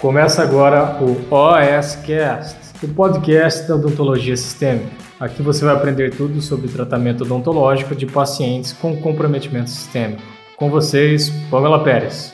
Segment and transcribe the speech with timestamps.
[0.00, 4.90] Começa agora o OSCast, o podcast da odontologia sistêmica.
[5.20, 10.22] Aqui você vai aprender tudo sobre tratamento odontológico de pacientes com comprometimento sistêmico.
[10.56, 12.32] Com vocês, Pamela Pérez.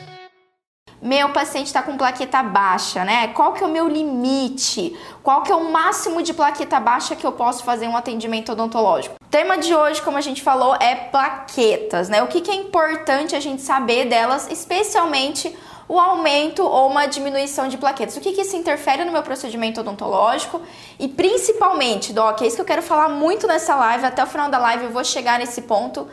[1.02, 3.28] Meu paciente está com plaqueta baixa, né?
[3.28, 4.96] Qual que é o meu limite?
[5.20, 9.16] Qual que é o máximo de plaqueta baixa que eu posso fazer um atendimento odontológico?
[9.20, 12.22] O tema de hoje, como a gente falou, é plaquetas, né?
[12.22, 15.52] O que, que é importante a gente saber delas, especialmente
[15.88, 18.16] o aumento ou uma diminuição de plaquetas.
[18.16, 20.60] O que, que isso interfere no meu procedimento odontológico?
[20.98, 24.50] E principalmente, Doc, é isso que eu quero falar muito nessa live, até o final
[24.50, 26.08] da live eu vou chegar nesse ponto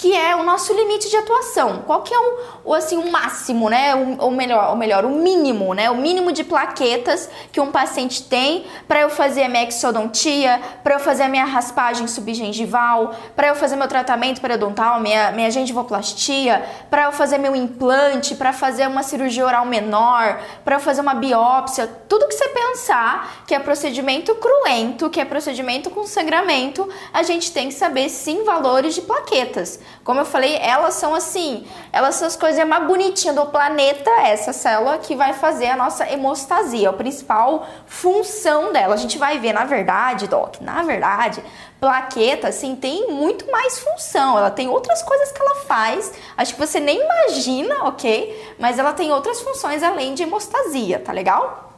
[0.00, 1.82] que é o nosso limite de atuação.
[1.86, 3.94] Qual que é o, o assim o máximo, né?
[3.94, 5.90] O, ou melhor, o melhor, o mínimo, né?
[5.90, 10.94] O mínimo de plaquetas que um paciente tem para eu fazer a minha exodontia, para
[10.94, 16.64] eu fazer a minha raspagem subgengival, para eu fazer meu tratamento periodontal, minha minha gengivoplastia,
[16.88, 21.14] para eu fazer meu implante, para fazer uma cirurgia oral menor, para eu fazer uma
[21.14, 27.22] biópsia, tudo que você pensar que é procedimento cruento, que é procedimento com sangramento, a
[27.22, 29.78] gente tem que saber sim valores de plaquetas.
[30.02, 34.52] Como eu falei, elas são assim, elas são as coisas mais bonitinhas do planeta, essa
[34.52, 38.94] célula que vai fazer a nossa hemostasia, a principal função dela.
[38.94, 41.42] A gente vai ver, na verdade, Doc, na verdade,
[41.78, 44.36] plaqueta, assim, tem muito mais função.
[44.38, 48.54] Ela tem outras coisas que ela faz, acho que você nem imagina, ok?
[48.58, 51.69] Mas ela tem outras funções além de hemostasia, tá legal?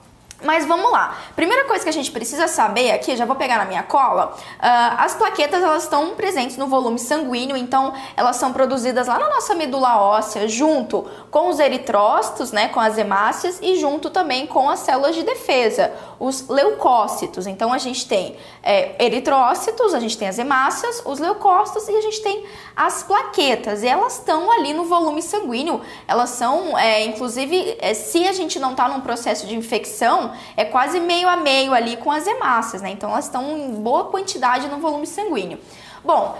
[0.44, 1.16] Mas vamos lá.
[1.36, 4.94] Primeira coisa que a gente precisa saber aqui, já vou pegar na minha cola, uh,
[4.98, 9.54] as plaquetas elas estão presentes no volume sanguíneo, então elas são produzidas lá na nossa
[9.54, 14.80] medula óssea, junto com os eritrócitos, né, com as hemácias e junto também com as
[14.80, 17.46] células de defesa, os leucócitos.
[17.46, 22.00] Então a gente tem é, eritrócitos, a gente tem as hemácias, os leucócitos e a
[22.00, 22.44] gente tem
[22.76, 23.82] as plaquetas.
[23.82, 25.80] E elas estão ali no volume sanguíneo.
[26.06, 30.64] Elas são, é, inclusive, é, se a gente não está num processo de infecção, é
[30.64, 32.90] quase meio a meio ali com as hemácias, né?
[32.90, 35.58] Então elas estão em boa quantidade no volume sanguíneo.
[36.04, 36.36] Bom,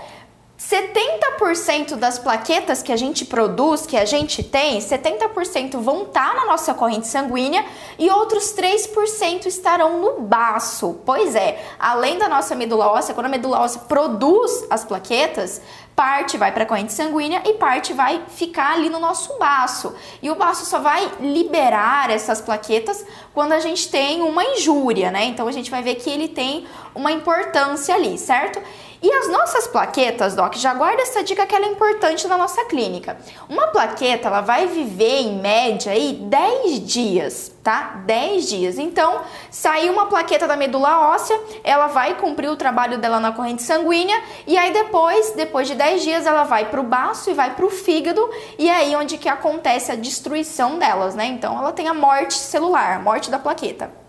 [0.59, 6.35] 70% das plaquetas que a gente produz, que a gente tem, 70% vão estar tá
[6.35, 7.65] na nossa corrente sanguínea
[7.99, 11.01] e outros 3% estarão no baço.
[11.05, 15.61] Pois é, além da nossa medula óssea, quando a medula óssea produz as plaquetas,
[15.95, 19.95] parte vai para a corrente sanguínea e parte vai ficar ali no nosso baço.
[20.21, 25.25] E o baço só vai liberar essas plaquetas quando a gente tem uma injúria, né?
[25.25, 26.65] Então a gente vai ver que ele tem
[26.95, 28.61] uma importância ali, certo?
[29.03, 32.63] E as nossas plaquetas, Doc, já guarda essa dica que ela é importante na nossa
[32.63, 33.17] clínica.
[33.49, 38.01] Uma plaqueta, ela vai viver em média aí 10 dias, tá?
[38.05, 38.79] 10 dias.
[38.79, 39.19] Então,
[39.51, 44.23] saiu uma plaqueta da medula óssea, ela vai cumprir o trabalho dela na corrente sanguínea
[44.47, 48.25] e aí depois, depois de 10 dias, ela vai pro baço e vai pro fígado
[48.57, 51.25] e é aí onde que acontece a destruição delas, né?
[51.25, 54.02] Então, ela tem a morte celular, a morte da plaqueta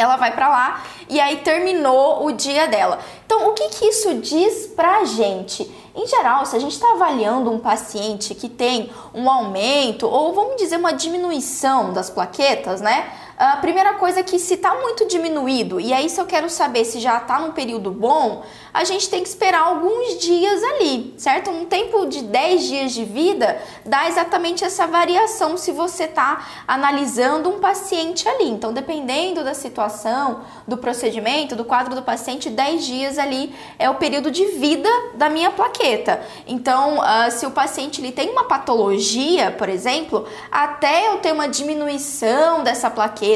[0.00, 2.98] ela vai para lá e aí terminou o dia dela.
[3.26, 5.70] Então, o que, que isso diz pra gente?
[5.94, 10.56] Em geral, se a gente está avaliando um paciente que tem um aumento ou vamos
[10.56, 13.10] dizer uma diminuição das plaquetas, né?
[13.40, 16.84] A primeira coisa é que se está muito diminuído, e aí se eu quero saber
[16.84, 18.42] se já está num período bom,
[18.72, 21.50] a gente tem que esperar alguns dias ali, certo?
[21.50, 27.48] Um tempo de 10 dias de vida dá exatamente essa variação se você está analisando
[27.48, 28.50] um paciente ali.
[28.50, 33.94] Então, dependendo da situação, do procedimento, do quadro do paciente, 10 dias ali é o
[33.94, 36.20] período de vida da minha plaqueta.
[36.46, 41.48] Então, uh, se o paciente ele tem uma patologia, por exemplo, até eu ter uma
[41.48, 43.29] diminuição dessa plaqueta,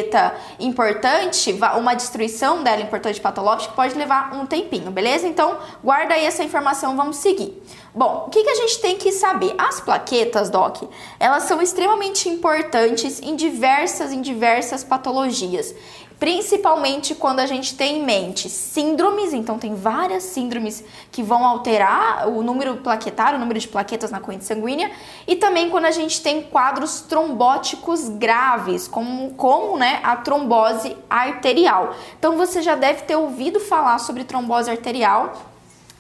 [0.59, 5.27] importante, uma destruição dela importante patológica, pode levar um tempinho, beleza?
[5.27, 7.63] Então, guarda aí essa informação, vamos seguir.
[7.95, 9.55] Bom, o que, que a gente tem que saber?
[9.57, 10.83] As plaquetas, Doc,
[11.21, 15.75] elas são extremamente importantes em diversas, em diversas patologias
[16.19, 22.29] principalmente quando a gente tem em mente síndromes, então tem várias síndromes que vão alterar
[22.29, 24.91] o número plaquetário, o número de plaquetas na corrente sanguínea,
[25.27, 31.95] e também quando a gente tem quadros trombóticos graves, como, como né, a trombose arterial.
[32.19, 35.54] Então você já deve ter ouvido falar sobre trombose arterial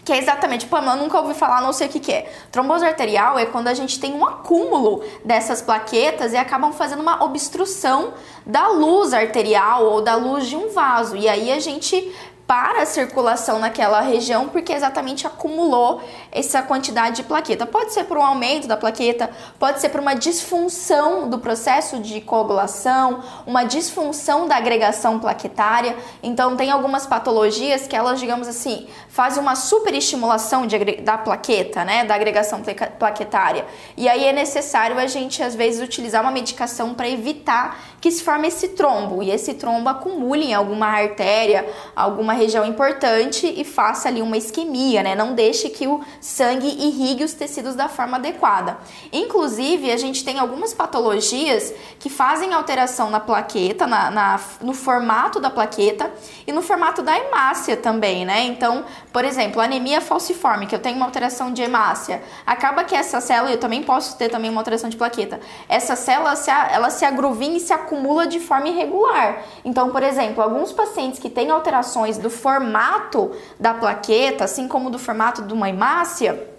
[0.04, 2.30] que é exatamente, pô, eu nunca ouvi falar, não sei o que, que é.
[2.52, 7.24] Trombose arterial é quando a gente tem um acúmulo dessas plaquetas e acabam fazendo uma
[7.24, 8.12] obstrução
[8.44, 11.16] da luz arterial ou da luz de um vaso.
[11.16, 12.12] E aí a gente
[12.46, 17.64] para a circulação naquela região, porque exatamente acumulou essa quantidade de plaqueta.
[17.64, 22.20] Pode ser por um aumento da plaqueta, pode ser por uma disfunção do processo de
[22.20, 25.96] coagulação, uma disfunção da agregação plaquetária.
[26.22, 32.04] Então, tem algumas patologias que elas, digamos assim, fazem uma superestimulação de, da plaqueta, né,
[32.04, 32.60] da agregação
[32.98, 33.64] plaquetária.
[33.96, 38.22] E aí é necessário a gente, às vezes, utilizar uma medicação para evitar que se
[38.22, 41.66] forme esse trombo e esse trombo acumule em alguma artéria,
[41.96, 45.14] alguma região importante e faça ali uma isquemia, né?
[45.14, 48.76] Não deixe que o sangue irrigue os tecidos da forma adequada.
[49.10, 55.40] Inclusive, a gente tem algumas patologias que fazem alteração na plaqueta, na, na no formato
[55.40, 56.12] da plaqueta
[56.46, 58.42] e no formato da hemácia também, né?
[58.42, 58.84] Então,
[59.14, 63.52] por exemplo, anemia falciforme, que eu tenho uma alteração de hemácia, acaba que essa célula,
[63.52, 67.56] eu também posso ter também uma alteração de plaqueta, essa célula se, ela se agruvinha
[67.56, 69.44] e se acumula acumula de forma irregular.
[69.64, 74.98] Então, por exemplo, alguns pacientes que têm alterações do formato da plaqueta, assim como do
[74.98, 76.53] formato de uma hemácia,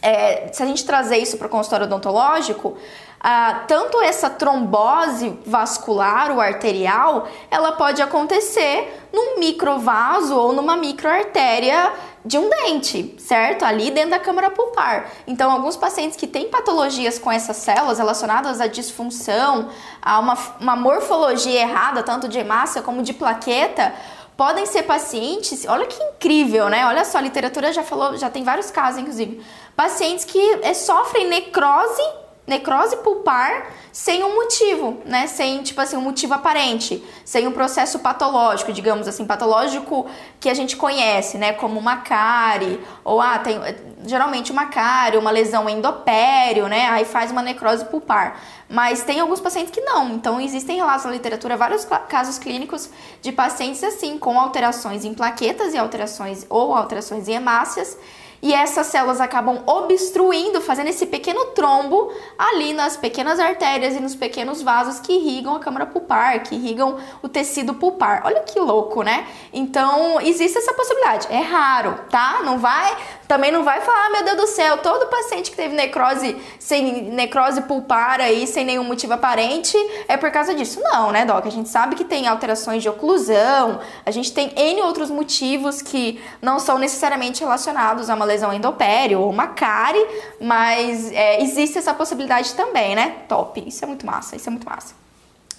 [0.00, 2.76] é, se a gente trazer isso para o consultório odontológico,
[3.20, 11.92] ah, tanto essa trombose vascular ou arterial, ela pode acontecer num microvaso ou numa microartéria
[12.24, 13.64] de um dente, certo?
[13.64, 15.10] Ali dentro da câmara pulpar.
[15.26, 19.70] Então, alguns pacientes que têm patologias com essas células relacionadas à disfunção,
[20.00, 23.94] a uma, uma morfologia errada, tanto de hemácia como de plaqueta,
[24.36, 26.86] podem ser pacientes, olha que incrível, né?
[26.86, 29.44] Olha só, a literatura já falou, já tem vários casos, inclusive,
[29.78, 32.02] pacientes que é, sofrem necrose
[32.48, 35.26] necrose pulpar sem um motivo, né?
[35.26, 40.06] Sem, tipo assim, um motivo aparente, sem um processo patológico, digamos assim, patológico
[40.40, 41.52] que a gente conhece, né?
[41.52, 43.60] Como uma cárie, ou ah, tem
[44.06, 46.88] geralmente uma cárie, uma lesão endopério, né?
[46.88, 48.40] Aí faz uma necrose pulpar.
[48.66, 50.08] Mas tem alguns pacientes que não.
[50.10, 52.88] Então, existem relatos na literatura, vários casos clínicos
[53.20, 57.98] de pacientes assim, com alterações em plaquetas e alterações ou alterações em hemácias
[58.40, 64.14] e essas células acabam obstruindo, fazendo esse pequeno trombo ali nas pequenas artérias e nos
[64.14, 68.22] pequenos vasos que irrigam a câmara pulpar, que irrigam o tecido pulpar.
[68.24, 69.26] Olha que louco, né?
[69.52, 71.26] Então, existe essa possibilidade.
[71.30, 72.40] É raro, tá?
[72.44, 72.96] Não vai,
[73.26, 77.10] também não vai falar, ah, meu Deus do céu, todo paciente que teve necrose sem
[77.10, 79.76] necrose pulpar aí, sem nenhum motivo aparente,
[80.06, 80.80] é por causa disso.
[80.82, 81.44] Não, né, Doc?
[81.46, 86.20] A gente sabe que tem alterações de oclusão, a gente tem N outros motivos que
[86.40, 90.06] não são necessariamente relacionados a uma lesão endopério ou uma cárie,
[90.40, 93.22] mas é, existe essa possibilidade também, né?
[93.28, 93.62] Top.
[93.66, 94.94] Isso é muito massa, isso é muito massa.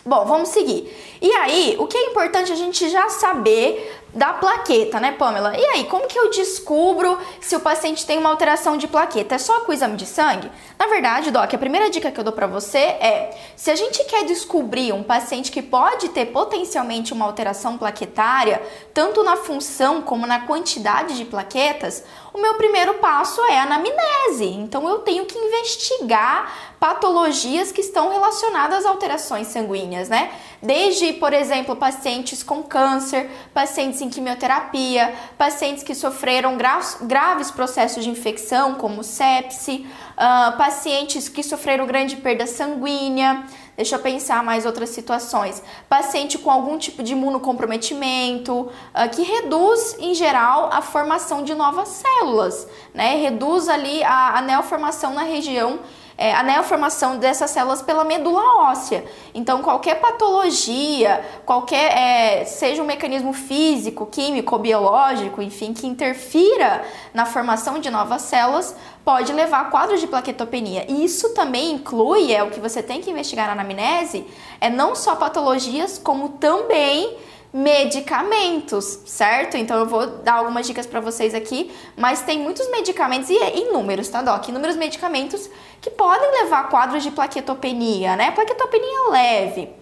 [0.06, 0.90] Bom, vamos seguir.
[1.22, 5.56] E aí, o que é importante a gente já saber da plaqueta, né, Pamela?
[5.56, 9.36] E aí, como que eu descubro se o paciente tem uma alteração de plaqueta?
[9.36, 10.50] É só com o exame de sangue?
[10.78, 14.04] Na verdade, Doc, a primeira dica que eu dou para você é: se a gente
[14.06, 18.62] quer descobrir um paciente que pode ter potencialmente uma alteração plaquetária,
[18.94, 22.04] tanto na função como na quantidade de plaquetas,
[22.34, 24.46] o meu primeiro passo é a anamnese.
[24.46, 30.32] Então eu tenho que investigar patologias que estão relacionadas a alterações sanguíneas, né?
[30.62, 38.10] Desde, por exemplo, pacientes com câncer, pacientes em quimioterapia, pacientes que sofreram graves processos de
[38.10, 43.46] infecção, como sepse, uh, pacientes que sofreram grande perda sanguínea.
[43.78, 45.64] Deixa eu pensar mais outras situações.
[45.88, 51.88] Paciente com algum tipo de imunocomprometimento, uh, que reduz, em geral, a formação de novas
[51.88, 53.16] células, né?
[53.16, 55.80] Reduz ali a, a neoformação na região
[56.20, 59.06] é, a neoformação dessas células pela medula óssea.
[59.34, 66.84] Então, qualquer patologia, qualquer, é, seja um mecanismo físico, químico, biológico, enfim, que interfira
[67.14, 70.86] na formação de novas células, pode levar a quadros de plaquetopenia.
[70.90, 74.28] E isso também inclui, é o que você tem que investigar na anamnese,
[74.60, 77.16] é não só patologias, como também
[77.54, 79.58] medicamentos, certo?
[79.58, 84.08] Então eu vou dar algumas dicas para vocês aqui, mas tem muitos medicamentos e inúmeros,
[84.08, 84.48] tá, Doc?
[84.48, 85.50] Inúmeros medicamentos
[85.82, 88.32] que podem levar a quadros de plaquetopenia, né?
[88.32, 89.79] Plaquetopenia leve.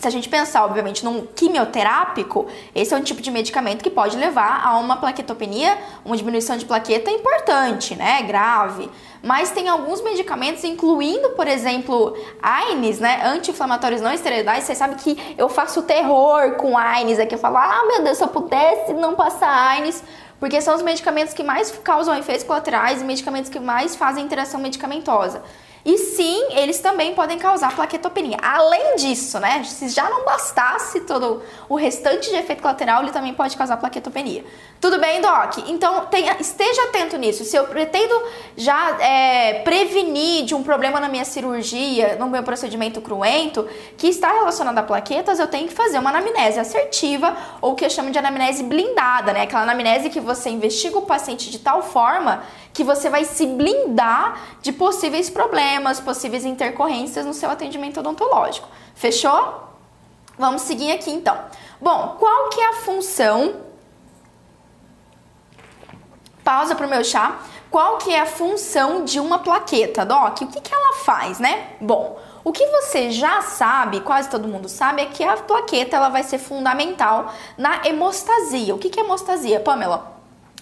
[0.00, 4.16] Se a gente pensar, obviamente, num quimioterápico, esse é um tipo de medicamento que pode
[4.16, 5.76] levar a uma plaquetopenia,
[6.06, 8.22] uma diminuição de plaqueta importante, né?
[8.22, 8.90] Grave.
[9.22, 13.20] Mas tem alguns medicamentos, incluindo, por exemplo, AINES, né?
[13.26, 14.64] Anti-inflamatórios não esteroidais.
[14.64, 17.34] Você sabe que eu faço terror com AINES aqui.
[17.34, 20.02] Eu falo, ah, meu Deus, se eu pudesse não passar AINES.
[20.38, 24.58] Porque são os medicamentos que mais causam efeitos colaterais e medicamentos que mais fazem interação
[24.58, 25.42] medicamentosa.
[25.84, 28.36] E sim, eles também podem causar plaquetopenia.
[28.42, 33.32] Além disso, né, se já não bastasse todo o restante de efeito colateral, ele também
[33.32, 34.44] pode causar plaquetopenia.
[34.80, 35.58] Tudo bem, Doc?
[35.68, 37.44] Então tenha, esteja atento nisso.
[37.44, 38.14] Se eu pretendo
[38.56, 44.32] já é, prevenir de um problema na minha cirurgia, no meu procedimento cruento, que está
[44.32, 48.10] relacionado a plaquetas, eu tenho que fazer uma anamnese assertiva, ou o que eu chamo
[48.10, 49.42] de anamnese blindada, né?
[49.42, 54.40] Aquela anamnese que você investiga o paciente de tal forma que você vai se blindar
[54.62, 58.68] de possíveis problemas, possíveis intercorrências no seu atendimento odontológico.
[58.94, 59.64] Fechou?
[60.38, 61.36] Vamos seguir aqui então.
[61.80, 63.56] Bom, qual que é a função?
[66.44, 67.38] Pausa para o meu chá.
[67.70, 70.42] Qual que é a função de uma plaqueta, Doc?
[70.42, 71.68] O que, que ela faz, né?
[71.80, 76.08] Bom, o que você já sabe, quase todo mundo sabe, é que a plaqueta ela
[76.08, 78.74] vai ser fundamental na hemostasia.
[78.74, 80.19] O que, que é hemostasia, Pamela?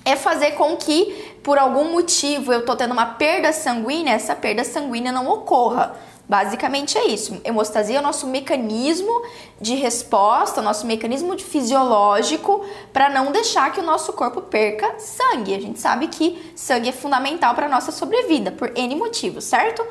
[0.08, 4.64] É fazer com que, por algum motivo, eu tô tendo uma perda sanguínea, essa perda
[4.64, 5.96] sanguínea não ocorra.
[6.28, 7.40] Basicamente é isso.
[7.42, 9.22] Hemostasia é o nosso mecanismo
[9.58, 15.54] de resposta, nosso mecanismo de fisiológico para não deixar que o nosso corpo perca sangue.
[15.54, 19.82] A gente sabe que sangue é fundamental para nossa sobrevida, por N motivos, certo?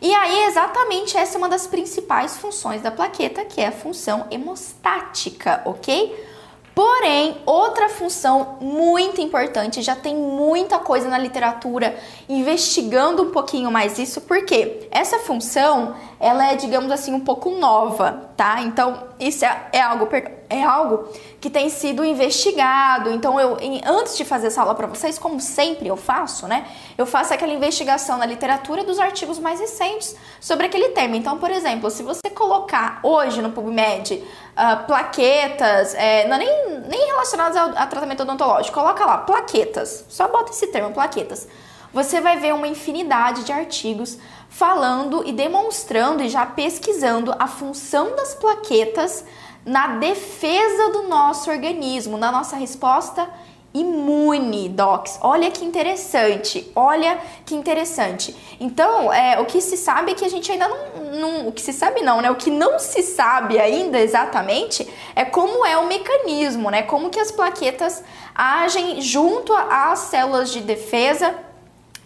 [0.00, 4.26] E aí, exatamente essa é uma das principais funções da plaqueta, que é a função
[4.30, 6.29] hemostática, ok?
[6.74, 11.96] Porém, outra função muito importante, já tem muita coisa na literatura
[12.28, 18.30] investigando um pouquinho mais isso, porque essa função, ela é, digamos assim, um pouco nova,
[18.36, 18.62] tá?
[18.62, 20.08] Então, isso é, é algo
[20.48, 21.08] é algo
[21.40, 23.10] que tem sido investigado.
[23.10, 26.66] Então, eu antes de fazer essa aula para vocês, como sempre eu faço, né?
[26.98, 31.16] Eu faço aquela investigação na literatura dos artigos mais recentes sobre aquele tema.
[31.16, 36.80] Então, por exemplo, se você colocar hoje no PubMed uh, plaquetas, é, não é nem,
[36.88, 40.04] nem relacionadas ao, a tratamento odontológico, coloca lá plaquetas.
[40.08, 41.46] Só bota esse termo, plaquetas.
[41.92, 44.16] Você vai ver uma infinidade de artigos
[44.50, 49.24] falando e demonstrando e já pesquisando a função das plaquetas
[49.64, 53.30] na defesa do nosso organismo, na nossa resposta
[53.72, 55.18] imune, docs.
[55.22, 58.36] Olha que interessante, olha que interessante.
[58.58, 60.78] Então, é, o que se sabe é que a gente ainda não,
[61.12, 62.30] não, o que se sabe não, né?
[62.30, 66.82] O que não se sabe ainda exatamente é como é o mecanismo, né?
[66.82, 68.02] Como que as plaquetas
[68.34, 71.32] agem junto às células de defesa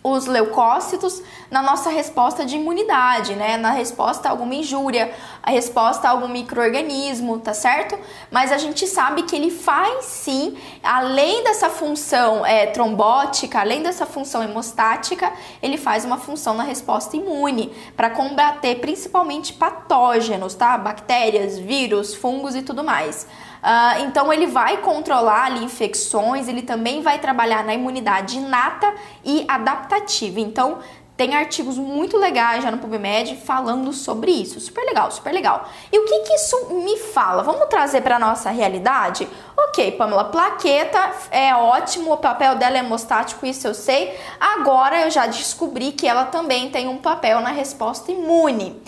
[0.07, 3.57] os leucócitos na nossa resposta de imunidade, né?
[3.57, 5.11] Na resposta a alguma injúria,
[5.43, 7.99] a resposta a algum microorganismo, tá certo?
[8.31, 14.05] Mas a gente sabe que ele faz sim, além dessa função é, trombótica, além dessa
[14.05, 15.33] função hemostática,
[15.63, 20.77] ele faz uma função na resposta imune para combater principalmente patógenos, tá?
[20.77, 23.27] Bactérias, vírus, fungos e tudo mais.
[23.65, 28.93] Uh, então ele vai controlar ali infecções, ele também vai trabalhar na imunidade inata
[29.25, 30.39] e adaptativa.
[30.39, 30.81] Então
[31.17, 34.61] tem artigos muito legais já no PubMed falando sobre isso.
[34.61, 35.67] Super legal, super legal.
[35.91, 37.43] E o que, que isso me fala?
[37.43, 39.27] Vamos trazer para nossa realidade?
[39.57, 44.15] Ok, Pamela, plaqueta é ótimo, o papel dela é hemostático, isso eu sei.
[44.39, 48.83] Agora eu já descobri que ela também tem um papel na resposta imune.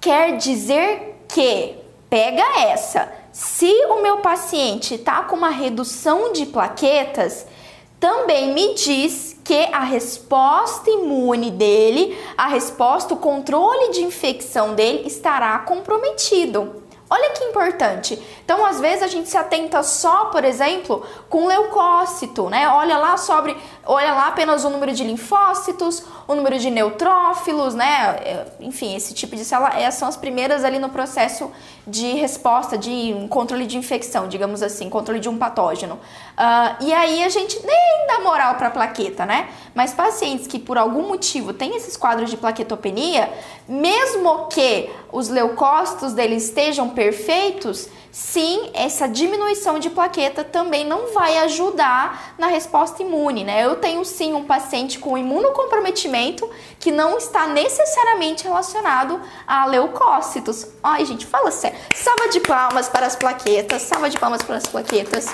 [0.00, 1.78] Quer dizer que,
[2.08, 7.44] pega essa, se o meu paciente está com uma redução de plaquetas,
[7.98, 15.08] também me diz que a resposta imune dele, a resposta, o controle de infecção dele
[15.08, 16.84] estará comprometido.
[17.10, 18.20] Olha que importante.
[18.44, 22.68] Então, às vezes a gente se atenta só, por exemplo, com leucócito, né?
[22.68, 28.16] Olha lá sobre, olha lá apenas o número de linfócitos, o número de neutrófilos, né?
[28.20, 31.52] É, enfim, esse tipo de célula é, são as primeiras ali no processo
[31.86, 35.94] de resposta, de controle de infecção, digamos assim, controle de um patógeno.
[35.94, 39.48] Uh, e aí a gente nem dá moral para plaqueta, né?
[39.74, 43.30] Mas pacientes que por algum motivo têm esses quadros de plaquetopenia,
[43.68, 51.38] mesmo que os leucócitos deles estejam perfeitos, sim, essa diminuição de plaqueta também não vai
[51.38, 53.64] ajudar na resposta imune, né?
[53.64, 56.48] Eu tenho sim um paciente com imunocomprometimento
[56.78, 60.66] que não está necessariamente relacionado a leucócitos.
[60.82, 61.73] Ai, gente, fala sério.
[61.94, 65.26] Salva de palmas para as plaquetas, salva de palmas para as plaquetas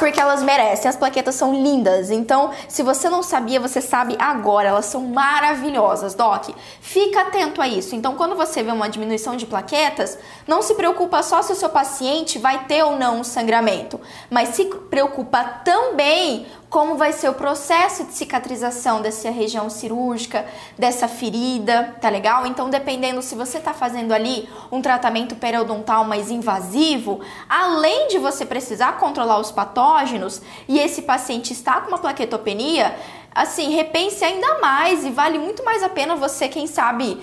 [0.00, 0.88] porque elas merecem.
[0.88, 2.10] As plaquetas são lindas.
[2.10, 4.70] Então, se você não sabia, você sabe agora.
[4.70, 6.48] Elas são maravilhosas, Doc.
[6.80, 7.94] Fica atento a isso.
[7.94, 11.68] Então, quando você vê uma diminuição de plaquetas, não se preocupa só se o seu
[11.68, 14.00] paciente vai ter ou não um sangramento,
[14.30, 20.46] mas se preocupa também como vai ser o processo de cicatrização dessa região cirúrgica,
[20.78, 22.46] dessa ferida, tá legal?
[22.46, 28.46] Então, dependendo se você tá fazendo ali um tratamento periodontal mais invasivo, além de você
[28.46, 32.96] precisar controlar os patógenos e esse paciente está com uma plaquetopenia,
[33.34, 37.20] assim, repense ainda mais e vale muito mais a pena você, quem sabe,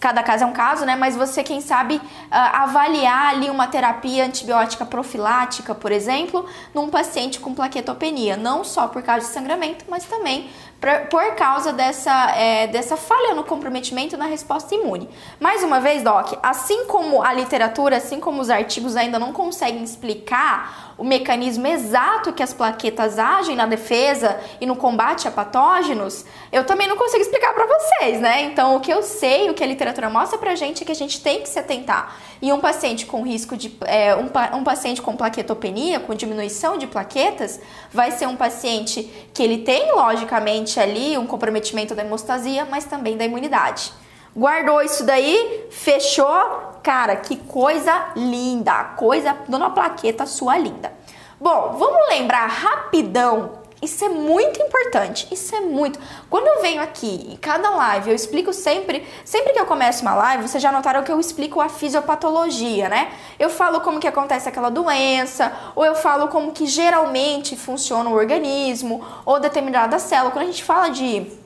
[0.00, 0.96] cada caso é um caso, né?
[0.96, 7.38] Mas você, quem sabe, uh, avaliar ali uma terapia antibiótica profilática, por exemplo, num paciente
[7.38, 10.48] com plaquetopenia, não só por causa de sangramento, mas também
[11.10, 15.10] por causa dessa, é, dessa falha no comprometimento na resposta imune.
[15.38, 19.84] Mais uma vez, Doc, assim como a literatura, assim como os artigos ainda não conseguem
[19.84, 26.26] explicar o mecanismo exato que as plaquetas agem na defesa e no combate a patógenos,
[26.52, 28.42] eu também não consigo explicar para vocês, né?
[28.42, 30.94] Então, o que eu sei, o que a literatura mostra pra gente é que a
[30.94, 32.16] gente tem que se atentar.
[32.42, 33.74] E um paciente com risco de.
[33.86, 34.28] É, um,
[34.58, 37.58] um paciente com plaquetopenia, com diminuição de plaquetas,
[37.90, 39.02] vai ser um paciente
[39.32, 43.90] que ele tem, logicamente, ali um comprometimento da hemostasia, mas também da imunidade.
[44.34, 46.70] Guardou isso daí, fechou.
[46.82, 48.84] Cara, que coisa linda.
[48.96, 50.92] Coisa, dona plaqueta sua linda.
[51.40, 53.60] Bom, vamos lembrar rapidão.
[53.82, 55.26] Isso é muito importante.
[55.32, 55.98] Isso é muito.
[56.28, 60.14] Quando eu venho aqui em cada live, eu explico sempre, sempre que eu começo uma
[60.14, 63.10] live, vocês já notaram que eu explico a fisiopatologia, né?
[63.38, 68.14] Eu falo como que acontece aquela doença, ou eu falo como que geralmente funciona o
[68.14, 70.30] organismo, ou determinada célula.
[70.30, 71.39] Quando a gente fala de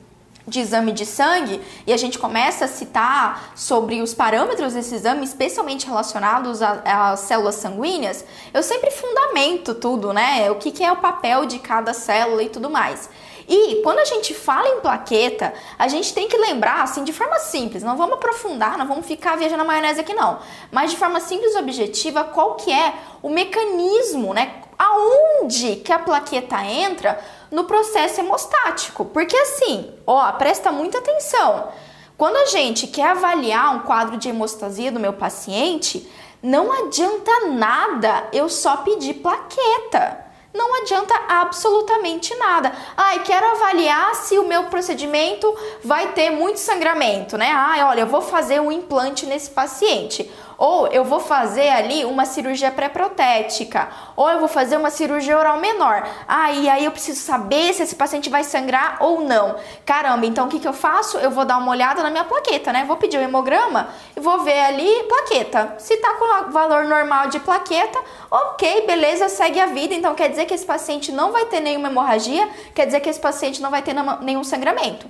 [0.47, 5.23] de exame de sangue e a gente começa a citar sobre os parâmetros desse exame,
[5.23, 8.23] especialmente relacionados às células sanguíneas,
[8.53, 10.49] eu sempre fundamento tudo, né?
[10.51, 13.09] O que, que é o papel de cada célula e tudo mais.
[13.47, 17.37] E quando a gente fala em plaqueta, a gente tem que lembrar, assim, de forma
[17.37, 20.39] simples, não vamos aprofundar, não vamos ficar viajando na maionese aqui não,
[20.71, 24.61] mas de forma simples e objetiva, qual que é o mecanismo, né?
[24.77, 27.19] Aonde que a plaqueta entra
[27.55, 29.05] no processo hemostático.
[29.05, 31.69] Porque assim, ó, presta muita atenção.
[32.17, 36.09] Quando a gente quer avaliar um quadro de hemostasia do meu paciente,
[36.43, 40.25] não adianta nada eu só pedir plaqueta.
[40.53, 42.71] Não adianta absolutamente nada.
[42.95, 47.51] Ai, quero avaliar se o meu procedimento vai ter muito sangramento, né?
[47.51, 50.31] Ai, olha, eu vou fazer um implante nesse paciente.
[50.57, 55.59] Ou eu vou fazer ali uma cirurgia pré-protética, ou eu vou fazer uma cirurgia oral
[55.59, 56.07] menor.
[56.27, 59.55] Ah, aí eu preciso saber se esse paciente vai sangrar ou não.
[59.85, 61.17] Caramba, então o que, que eu faço?
[61.17, 62.85] Eu vou dar uma olhada na minha plaqueta, né?
[62.85, 65.75] Vou pedir o hemograma e vou ver ali plaqueta.
[65.79, 69.93] Se tá com o valor normal de plaqueta, ok, beleza, segue a vida.
[69.93, 73.19] Então quer dizer que esse paciente não vai ter nenhuma hemorragia, quer dizer que esse
[73.19, 75.07] paciente não vai ter nenhum sangramento.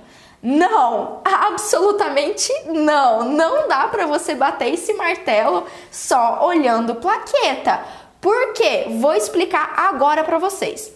[0.48, 3.24] Não, absolutamente não.
[3.24, 7.80] Não dá para você bater esse martelo só olhando plaqueta.
[8.20, 8.86] Por quê?
[9.00, 10.92] Vou explicar agora para vocês.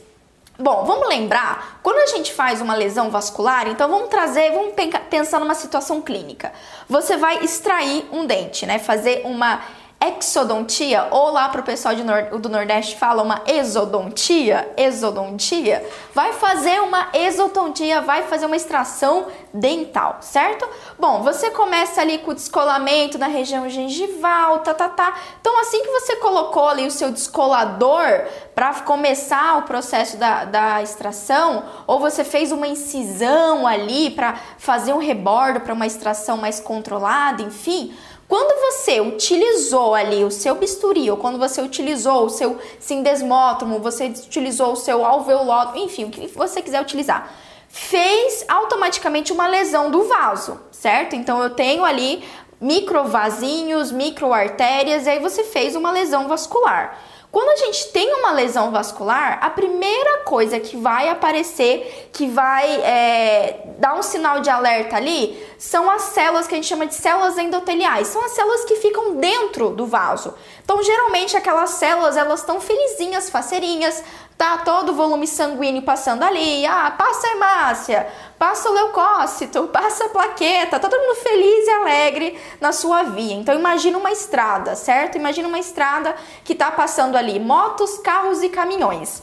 [0.57, 4.73] Bom, vamos lembrar, quando a gente faz uma lesão vascular, então vamos trazer, vamos
[5.09, 6.53] pensar numa situação clínica.
[6.89, 8.79] Você vai extrair um dente, né?
[8.79, 9.63] Fazer uma
[10.03, 16.81] exodontia, ou lá para o pessoal nor do Nordeste fala uma exodontia, exodontia, vai fazer
[16.81, 20.67] uma exodontia, vai fazer uma extração dental, certo?
[20.99, 25.15] Bom, você começa ali com o descolamento na região gengival, tá, tá, tá.
[25.41, 30.83] Então, assim que você colocou ali o seu descolador para começar o processo da, da
[30.83, 36.59] extração, ou você fez uma incisão ali para fazer um rebordo para uma extração mais
[36.59, 37.95] controlada, enfim,
[38.31, 44.07] quando você utilizou ali o seu bisturi, ou quando você utilizou o seu sindesmótomo, você
[44.07, 47.35] utilizou o seu alveolótomo, enfim, o que você quiser utilizar,
[47.69, 51.17] fez automaticamente uma lesão do vaso, certo?
[51.17, 52.23] Então eu tenho ali
[52.61, 57.01] microvasinhos, microartérias, e aí você fez uma lesão vascular.
[57.31, 62.69] Quando a gente tem uma lesão vascular, a primeira coisa que vai aparecer, que vai
[62.83, 66.95] é, dar um sinal de alerta ali, são as células que a gente chama de
[66.95, 68.09] células endoteliais.
[68.09, 70.35] São as células que ficam dentro do vaso.
[70.65, 74.03] Então, geralmente, aquelas células, elas estão felizinhas, faceirinhas,
[74.41, 76.65] tá todo o volume sanguíneo passando ali.
[76.65, 81.71] Ah, passa a hemácia, passa o leucócito, passa a plaqueta, tá todo mundo feliz e
[81.71, 83.35] alegre na sua via.
[83.35, 85.17] Então imagina uma estrada, certo?
[85.17, 89.21] Imagina uma estrada que tá passando ali motos, carros e caminhões.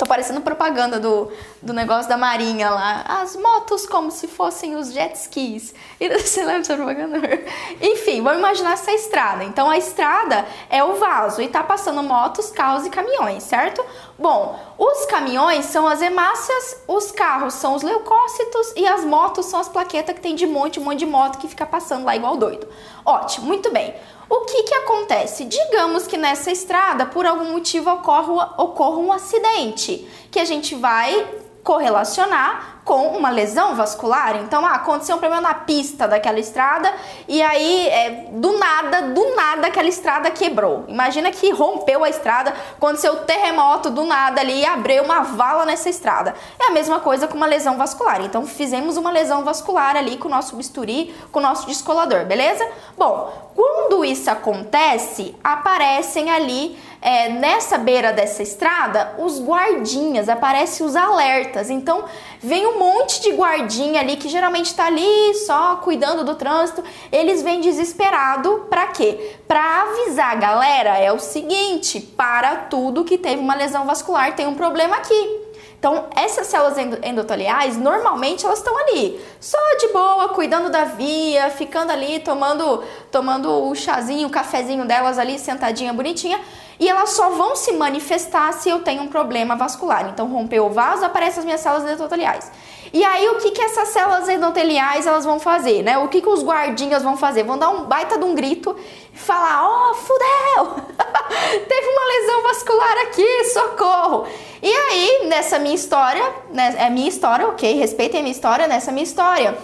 [0.00, 3.04] Tô parecendo propaganda do, do negócio da marinha lá.
[3.06, 5.74] As motos como se fossem os jet skis.
[6.00, 7.18] E você lembra dessa propaganda?
[7.82, 9.44] Enfim, vamos imaginar essa estrada.
[9.44, 13.84] Então a estrada é o vaso e tá passando motos, carros e caminhões, certo?
[14.20, 19.58] Bom, os caminhões são as hemácias, os carros são os leucócitos e as motos são
[19.58, 22.36] as plaquetas que tem de monte, um monte de moto que fica passando lá igual
[22.36, 22.68] doido.
[23.02, 23.94] Ótimo, muito bem.
[24.28, 25.46] O que, que acontece?
[25.46, 31.26] Digamos que nessa estrada, por algum motivo, ocorra, ocorra um acidente, que a gente vai
[31.64, 34.36] correlacionar com uma lesão vascular.
[34.36, 36.92] Então, ah, aconteceu um problema na pista daquela estrada
[37.28, 40.84] e aí, é, do nada, do nada, aquela estrada quebrou.
[40.88, 45.88] Imagina que rompeu a estrada, aconteceu terremoto do nada ali e abriu uma vala nessa
[45.88, 46.34] estrada.
[46.58, 48.20] É a mesma coisa com uma lesão vascular.
[48.22, 52.66] Então, fizemos uma lesão vascular ali com o nosso bisturi, com o nosso descolador, beleza?
[52.96, 60.94] Bom, quando isso acontece, aparecem ali é, nessa beira dessa estrada, os guardinhas, aparecem os
[60.94, 61.70] alertas.
[61.70, 62.04] Então,
[62.42, 66.82] vem um monte de guardinha ali que geralmente está ali só cuidando do trânsito.
[67.12, 69.36] Eles vêm desesperado para quê?
[69.46, 74.54] Para avisar galera é o seguinte: para tudo que teve uma lesão vascular, tem um
[74.54, 75.50] problema aqui.
[75.78, 81.90] Então, essas células endoteliais, normalmente elas estão ali, só de boa, cuidando da via, ficando
[81.90, 86.38] ali, tomando, tomando o chazinho, o cafezinho delas ali, sentadinha, bonitinha
[86.80, 90.08] e elas só vão se manifestar se eu tenho um problema vascular.
[90.08, 92.50] Então, rompeu o vaso, aparecem as minhas células endoteliais.
[92.90, 95.98] E aí, o que, que essas células endoteliais elas vão fazer, né?
[95.98, 97.42] O que, que os guardinhas vão fazer?
[97.42, 98.74] Vão dar um baita de um grito
[99.12, 100.74] e falar: Ó, oh, fudeu!
[101.68, 104.26] Teve uma lesão vascular aqui, socorro!
[104.62, 107.74] E aí, nessa minha história, né, é minha história, ok?
[107.74, 109.56] Respeitem a minha história, nessa minha história.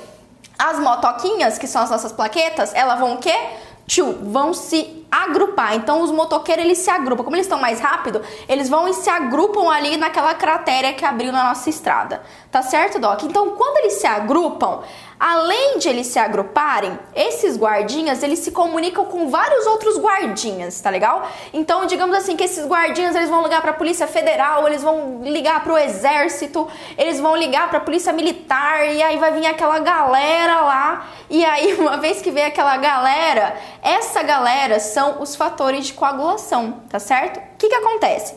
[0.58, 3.36] As motoquinhas, que são as nossas plaquetas, elas vão o quê?
[3.86, 5.76] Tchu, vão se agrupar.
[5.76, 7.22] Então os motoqueiros eles se agrupam.
[7.22, 11.32] Como eles estão mais rápido, eles vão e se agrupam ali naquela cratera que abriu
[11.32, 12.22] na nossa estrada.
[12.50, 13.22] Tá certo, Doc?
[13.22, 14.80] Então quando eles se agrupam,
[15.18, 20.90] Além de eles se agruparem, esses guardinhas, eles se comunicam com vários outros guardinhas, tá
[20.90, 21.26] legal?
[21.54, 25.22] Então, digamos assim que esses guardinhas, eles vão ligar para a Polícia Federal, eles vão
[25.22, 29.46] ligar para o exército, eles vão ligar para a Polícia Militar e aí vai vir
[29.46, 31.06] aquela galera lá.
[31.30, 36.82] E aí, uma vez que vem aquela galera, essa galera são os fatores de coagulação,
[36.90, 37.38] tá certo?
[37.38, 38.36] O que que acontece?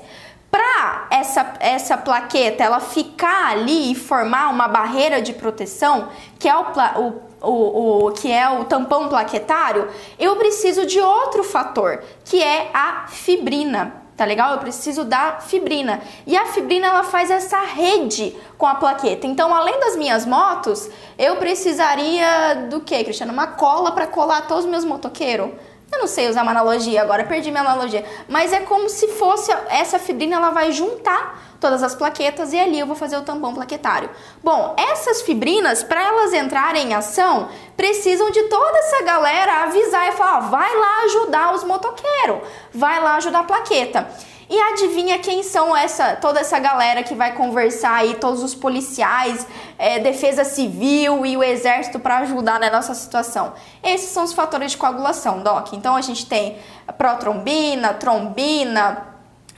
[0.51, 6.09] Para essa, essa plaqueta ela ficar ali e formar uma barreira de proteção,
[6.39, 6.65] que é o,
[6.97, 12.71] o, o, o, que é o tampão plaquetário, eu preciso de outro fator, que é
[12.73, 13.99] a fibrina.
[14.17, 14.51] Tá legal?
[14.51, 16.01] Eu preciso da fibrina.
[16.27, 19.25] E a fibrina ela faz essa rede com a plaqueta.
[19.25, 23.31] Então, além das minhas motos, eu precisaria do que, Cristiano?
[23.31, 25.51] Uma cola para colar todos os meus motoqueiros?
[25.91, 28.06] Eu não sei usar uma analogia agora, perdi minha analogia.
[28.28, 32.80] Mas é como se fosse essa fibrina, ela vai juntar todas as plaquetas e ali
[32.80, 34.10] eu vou fazer o tampão plaquetário.
[34.43, 40.12] Bom, essas fibrinas, para elas entrarem em ação, precisam de toda essa galera avisar e
[40.12, 42.39] falar: ó, vai lá ajudar os motoqueiros,
[42.73, 44.08] vai lá ajudar a plaqueta.
[44.49, 49.45] E adivinha quem são essa toda essa galera que vai conversar aí, todos os policiais,
[49.77, 53.53] é, defesa civil e o exército para ajudar na nossa situação?
[53.83, 55.73] Esses são os fatores de coagulação, Doc.
[55.73, 56.57] Então a gente tem
[56.97, 59.09] protrombina, trombina,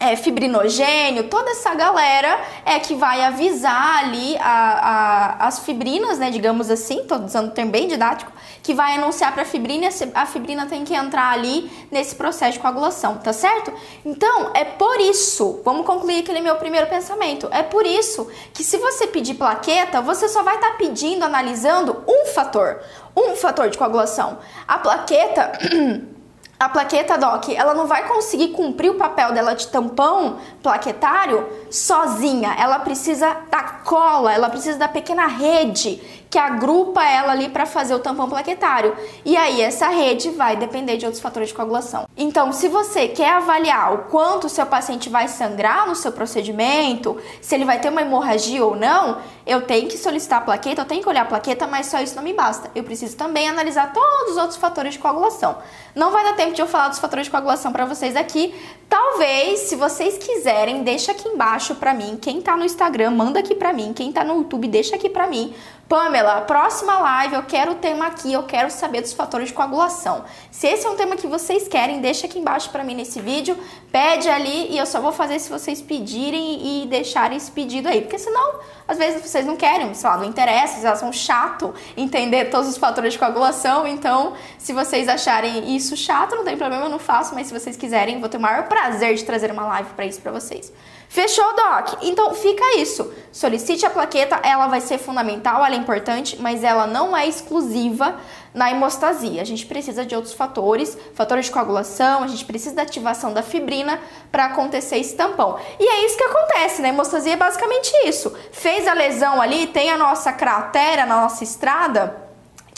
[0.01, 6.31] é, fibrinogênio, toda essa galera é que vai avisar ali a, a, as fibrinas, né,
[6.31, 8.31] digamos assim, tô usando um termo bem didático,
[8.63, 12.59] que vai anunciar para a fibrina, a fibrina tem que entrar ali nesse processo de
[12.59, 13.73] coagulação, tá certo?
[14.05, 18.77] Então, é por isso, vamos concluir aquele meu primeiro pensamento, é por isso que se
[18.77, 22.81] você pedir plaqueta, você só vai estar tá pedindo, analisando um fator,
[23.15, 24.37] um fator de coagulação.
[24.67, 25.51] A plaqueta
[26.61, 32.55] a plaqueta DOC, ela não vai conseguir cumprir o papel dela de tampão plaquetário sozinha.
[32.55, 35.99] Ela precisa da cola, ela precisa da pequena rede
[36.31, 38.95] que agrupa ela ali para fazer o tampão plaquetário.
[39.25, 42.07] E aí essa rede vai depender de outros fatores de coagulação.
[42.15, 47.17] Então, se você quer avaliar o quanto o seu paciente vai sangrar no seu procedimento,
[47.41, 50.85] se ele vai ter uma hemorragia ou não, eu tenho que solicitar a plaqueta, eu
[50.85, 52.71] tenho que olhar a plaqueta, mas só isso não me basta.
[52.73, 55.57] Eu preciso também analisar todos os outros fatores de coagulação.
[55.93, 58.53] Não vai dar tempo de eu falar dos fatores de coagulação para vocês aqui.
[58.89, 62.17] Talvez, se vocês quiserem, deixa aqui embaixo para mim.
[62.21, 63.93] Quem tá no Instagram, manda aqui para mim.
[63.93, 65.53] Quem tá no YouTube, deixa aqui para mim
[65.91, 70.23] Pamela, próxima live eu quero o tema aqui, eu quero saber dos fatores de coagulação.
[70.49, 73.57] Se esse é um tema que vocês querem, deixa aqui embaixo para mim nesse vídeo,
[73.91, 77.99] pede ali e eu só vou fazer se vocês pedirem e deixarem esse pedido aí,
[77.99, 78.61] porque senão
[78.91, 82.77] às vezes vocês não querem, sei lá, não interessa, vocês acham chato entender todos os
[82.77, 87.33] fatores de coagulação, então se vocês acharem isso chato, não tem problema, eu não faço,
[87.33, 90.21] mas se vocês quiserem, vou ter o maior prazer de trazer uma live para isso
[90.21, 90.71] para vocês.
[91.07, 92.03] Fechou, Doc?
[92.03, 93.13] Então fica isso.
[93.33, 98.15] Solicite a plaqueta, ela vai ser fundamental, ela é importante, mas ela não é exclusiva
[98.53, 99.41] na hemostasia.
[99.41, 103.43] A gente precisa de outros fatores, fatores de coagulação, a gente precisa da ativação da
[103.43, 103.99] fibrina
[104.31, 105.57] para acontecer esse tampão.
[105.79, 106.89] E é isso que acontece, né?
[106.89, 108.35] Hemostasia é basicamente isso.
[108.51, 112.30] Fez a lesão ali, tem a nossa cratera na nossa estrada,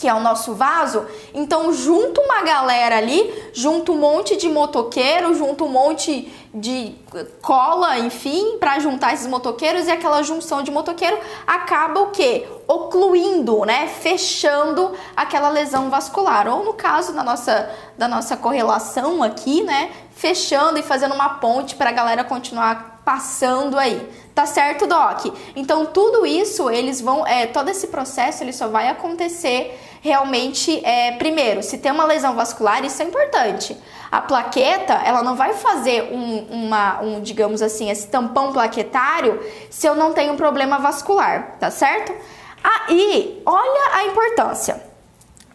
[0.04, 5.34] que é o nosso vaso, então junto uma galera ali, junto um monte de motoqueiro,
[5.34, 6.94] junto um monte de
[7.42, 12.46] cola, enfim, para juntar esses motoqueiros e aquela junção de motoqueiro acaba o quê?
[12.68, 13.88] Ocluindo, né?
[13.88, 16.50] Fechando aquela lesão vascular.
[16.50, 19.90] Ou no caso da nossa, da nossa correlação aqui, né?
[20.12, 24.10] Fechando e fazendo uma ponte para a galera continuar passando aí.
[24.34, 25.26] Tá certo, Doc?
[25.56, 31.14] Então tudo isso eles vão, é, todo esse processo ele só vai acontecer realmente, é,
[31.14, 33.78] primeiro, se tem uma lesão vascular, isso é importante.
[34.12, 39.40] A plaqueta, ela não vai fazer um, uma, um, digamos assim, esse tampão plaquetário
[39.70, 42.14] se eu não tenho um problema vascular, tá certo?
[42.62, 44.84] Aí, olha a importância.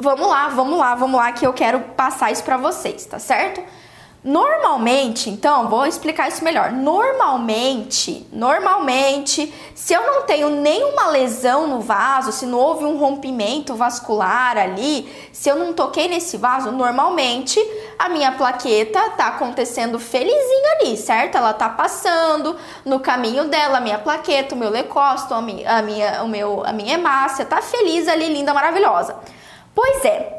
[0.01, 3.63] Vamos lá, vamos lá, vamos lá que eu quero passar isso para vocês, tá certo?
[4.23, 6.73] Normalmente, então, vou explicar isso melhor.
[6.73, 13.77] Normalmente, normalmente, se eu não tenho nenhuma lesão no vaso, se não houve um rompimento
[13.77, 17.61] vascular ali, se eu não toquei nesse vaso, normalmente
[17.97, 21.37] a minha plaqueta tá acontecendo felizinha ali, certo?
[21.37, 25.81] Ela tá passando no caminho dela, a minha plaqueta, o meu leucócito, a minha, a
[25.81, 29.17] minha, o meu, a minha hemácia, tá feliz ali, linda, maravilhosa.
[29.73, 30.38] Pois é,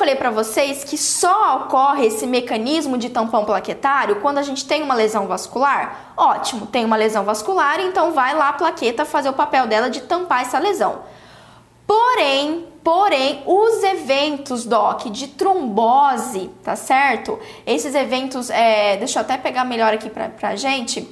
[0.00, 4.82] falei para vocês que só ocorre esse mecanismo de tampão plaquetário quando a gente tem
[4.82, 6.14] uma lesão vascular?
[6.16, 10.00] Ótimo, tem uma lesão vascular, então vai lá a plaqueta fazer o papel dela de
[10.00, 11.00] tampar essa lesão.
[11.86, 17.38] Porém, porém, os eventos, Doc, de trombose, tá certo?
[17.66, 21.06] Esses eventos, é, deixa eu até pegar melhor aqui pra, pra gente.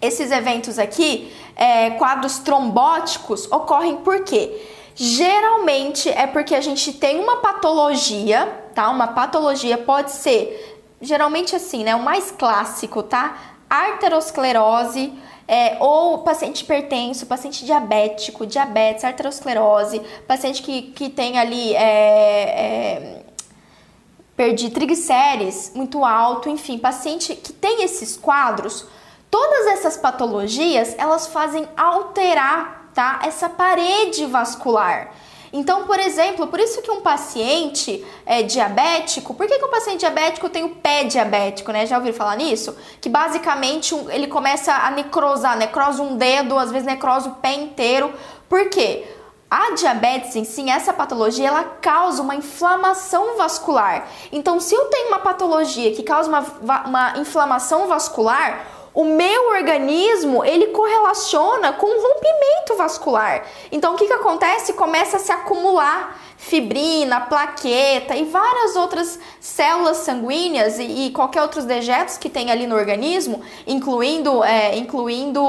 [0.00, 4.75] Esses eventos aqui, é, quadros trombóticos, ocorrem por quê?
[4.98, 8.88] Geralmente é porque a gente tem uma patologia, tá?
[8.88, 11.94] Uma patologia pode ser, geralmente assim, né?
[11.94, 13.36] O mais clássico, tá?
[13.68, 15.12] Arteriosclerose,
[15.46, 21.74] é, ou paciente hipertenso, paciente diabético, diabetes, arteriosclerose, paciente que, que tem ali.
[21.74, 23.22] É, é,
[24.34, 28.86] perdi triglicérides muito alto, enfim, paciente que tem esses quadros,
[29.30, 33.20] todas essas patologias elas fazem alterar tá?
[33.22, 35.12] Essa parede vascular.
[35.52, 40.00] Então, por exemplo, por isso que um paciente é, diabético, por que, que um paciente
[40.00, 41.84] diabético tem o pé diabético, né?
[41.86, 42.74] Já ouviram falar nisso?
[43.00, 48.12] Que basicamente ele começa a necrosar, necrosa um dedo, às vezes necrosa o pé inteiro.
[48.48, 49.06] Por quê?
[49.48, 54.08] A diabetes em si, essa patologia, ela causa uma inflamação vascular.
[54.32, 60.42] Então, se eu tenho uma patologia que causa uma, uma inflamação vascular, o meu organismo
[60.42, 63.44] ele correlaciona com o rompimento vascular.
[63.70, 64.72] Então o que, que acontece?
[64.72, 71.66] Começa a se acumular fibrina, plaqueta e várias outras células sanguíneas e, e qualquer outros
[71.66, 75.42] dejetos que tem ali no organismo, incluindo, é, incluindo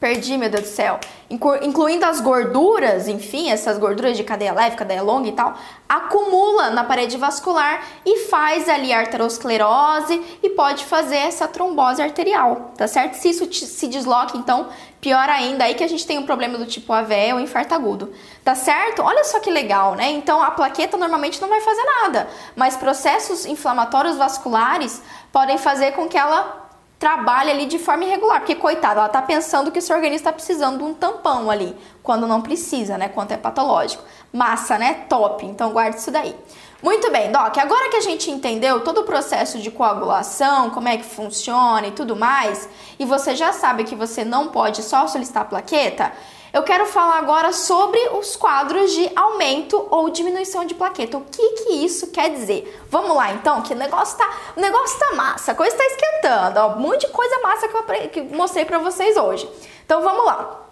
[0.00, 1.00] Perdi, meu Deus do céu.
[1.28, 5.58] Incluindo as gorduras, enfim, essas gorduras de cadeia leve, cadeia longa e tal,
[5.88, 12.86] acumula na parede vascular e faz ali arteriosclerose e pode fazer essa trombose arterial, tá
[12.86, 13.14] certo?
[13.14, 14.68] Se isso se desloca, então,
[15.00, 18.12] pior ainda, aí que a gente tem um problema do tipo AVE ou infarto agudo,
[18.44, 19.02] tá certo?
[19.02, 20.12] Olha só que legal, né?
[20.12, 26.06] Então, a plaqueta normalmente não vai fazer nada, mas processos inflamatórios vasculares podem fazer com
[26.06, 26.67] que ela
[26.98, 30.32] trabalha ali de forma irregular, porque coitada, ela tá pensando que o seu organismo está
[30.32, 33.08] precisando de um tampão ali, quando não precisa, né?
[33.08, 34.02] Quando é patológico.
[34.32, 35.04] Massa, né?
[35.08, 35.46] Top.
[35.46, 36.34] Então guarde isso daí.
[36.82, 37.56] Muito bem, Doc.
[37.58, 41.90] Agora que a gente entendeu todo o processo de coagulação, como é que funciona e
[41.90, 46.12] tudo mais, e você já sabe que você não pode só solicitar plaqueta,
[46.52, 51.18] eu quero falar agora sobre os quadros de aumento ou diminuição de plaqueta.
[51.18, 52.84] O que que isso quer dizer?
[52.90, 56.60] Vamos lá então, que o negócio tá, o negócio tá massa, a coisa tá esquentando,
[56.60, 59.48] ó, um monte de coisa massa que eu que mostrei para vocês hoje.
[59.84, 60.67] Então vamos lá.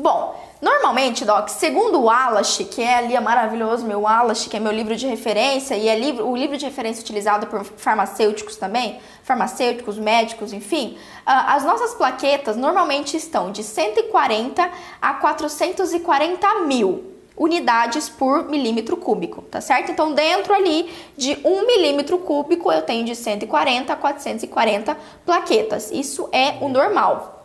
[0.00, 4.60] Bom, normalmente, Doc, segundo o Wallace, que é ali é maravilhoso, meu Wallace, que é
[4.60, 8.98] meu livro de referência e é livro, o livro de referência utilizado por farmacêuticos também,
[9.22, 14.70] farmacêuticos, médicos, enfim, uh, as nossas plaquetas normalmente estão de 140
[15.02, 17.04] a 440 mil
[17.36, 19.92] unidades por milímetro cúbico, tá certo?
[19.92, 25.90] Então, dentro ali de 1 milímetro cúbico, eu tenho de 140 a 440 plaquetas.
[25.90, 27.39] Isso é o normal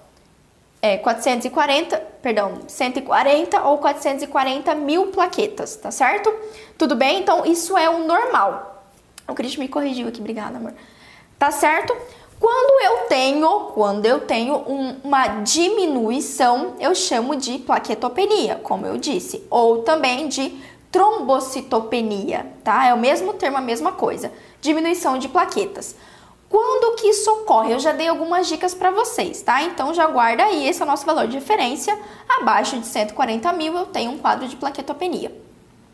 [0.85, 6.31] é, 440, perdão, 140 ou 440 mil plaquetas, tá certo?
[6.77, 7.21] Tudo bem?
[7.21, 8.83] Então, isso é o normal.
[9.27, 10.73] O Cris me corrigiu aqui, obrigada, amor.
[11.39, 11.95] Tá certo?
[12.39, 18.95] Quando eu tenho, quando eu tenho um, uma diminuição, eu chamo de plaquetopenia, como eu
[18.97, 20.55] disse, ou também de
[20.91, 22.85] trombocitopenia, tá?
[22.85, 24.31] É o mesmo termo, a mesma coisa.
[24.61, 25.95] Diminuição de plaquetas.
[27.05, 27.71] Que isso ocorre?
[27.71, 29.61] Eu já dei algumas dicas para vocês, tá?
[29.61, 31.95] Então já guarda aí, esse é o nosso valor de referência.
[32.27, 35.31] Abaixo de 140 mil eu tenho um quadro de plaquetopenia.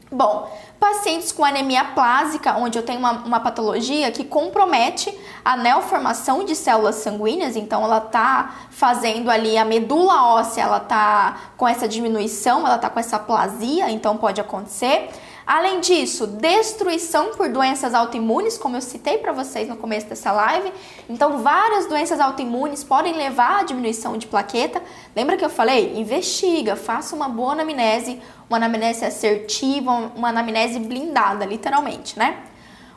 [0.10, 6.46] Bom, pacientes com anemia plásica, onde eu tenho uma, uma patologia que compromete a neoformação
[6.46, 11.90] de células sanguíneas, então ela tá fazendo ali a medula óssea, ela tá com essa
[11.90, 15.10] diminuição, ela tá com essa plasia, então pode acontecer.
[15.54, 20.72] Além disso, destruição por doenças autoimunes, como eu citei para vocês no começo dessa live.
[21.10, 24.82] Então, várias doenças autoimunes podem levar à diminuição de plaqueta.
[25.14, 26.00] Lembra que eu falei?
[26.00, 32.38] Investiga, faça uma boa anamnese, uma anamnese assertiva, uma anamnese blindada, literalmente, né?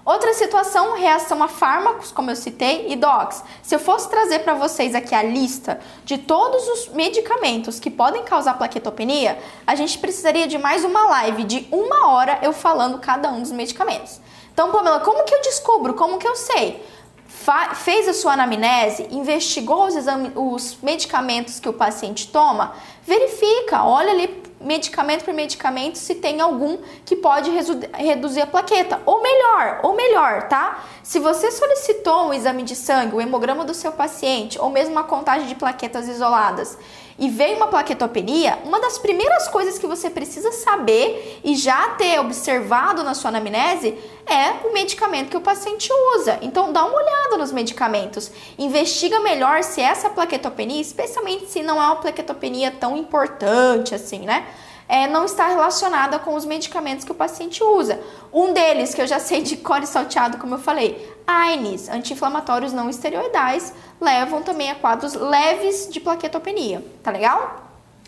[0.05, 3.43] Outra situação, reação a fármacos, como eu citei, e docs.
[3.63, 8.23] Se eu fosse trazer para vocês aqui a lista de todos os medicamentos que podem
[8.23, 13.31] causar plaquetopenia, a gente precisaria de mais uma live de uma hora eu falando cada
[13.31, 14.21] um dos medicamentos.
[14.53, 15.95] Então, Pamela, como que eu descubro?
[15.95, 16.85] Como que eu sei?
[17.27, 19.95] Fa fez a sua anamnese, investigou os,
[20.37, 22.75] os medicamentos que o paciente toma,
[23.07, 24.29] verifica, olha ali
[24.65, 29.01] medicamento por medicamento se tem algum que pode reduzir a plaqueta.
[29.05, 30.85] Ou melhor, ou melhor, tá?
[31.03, 35.05] Se você solicitou um exame de sangue, o hemograma do seu paciente, ou mesmo uma
[35.05, 36.79] contagem de plaquetas isoladas,
[37.19, 42.19] e veio uma plaquetopenia, uma das primeiras coisas que você precisa saber e já ter
[42.21, 43.97] observado na sua anamnese
[44.27, 46.39] é o medicamento que o paciente usa.
[46.43, 51.87] Então dá uma olhada nos medicamentos, investiga melhor se essa plaquetopenia, especialmente se não é
[51.87, 54.47] uma plaquetopenia tão importante assim, né?
[54.95, 57.99] É, não está relacionada com os medicamentos que o paciente usa.
[58.33, 62.89] Um deles, que eu já sei de core salteado, como eu falei, AINES, anti-inflamatórios não
[62.89, 67.65] esteroidais, levam também a quadros leves de plaquetopenia, tá legal?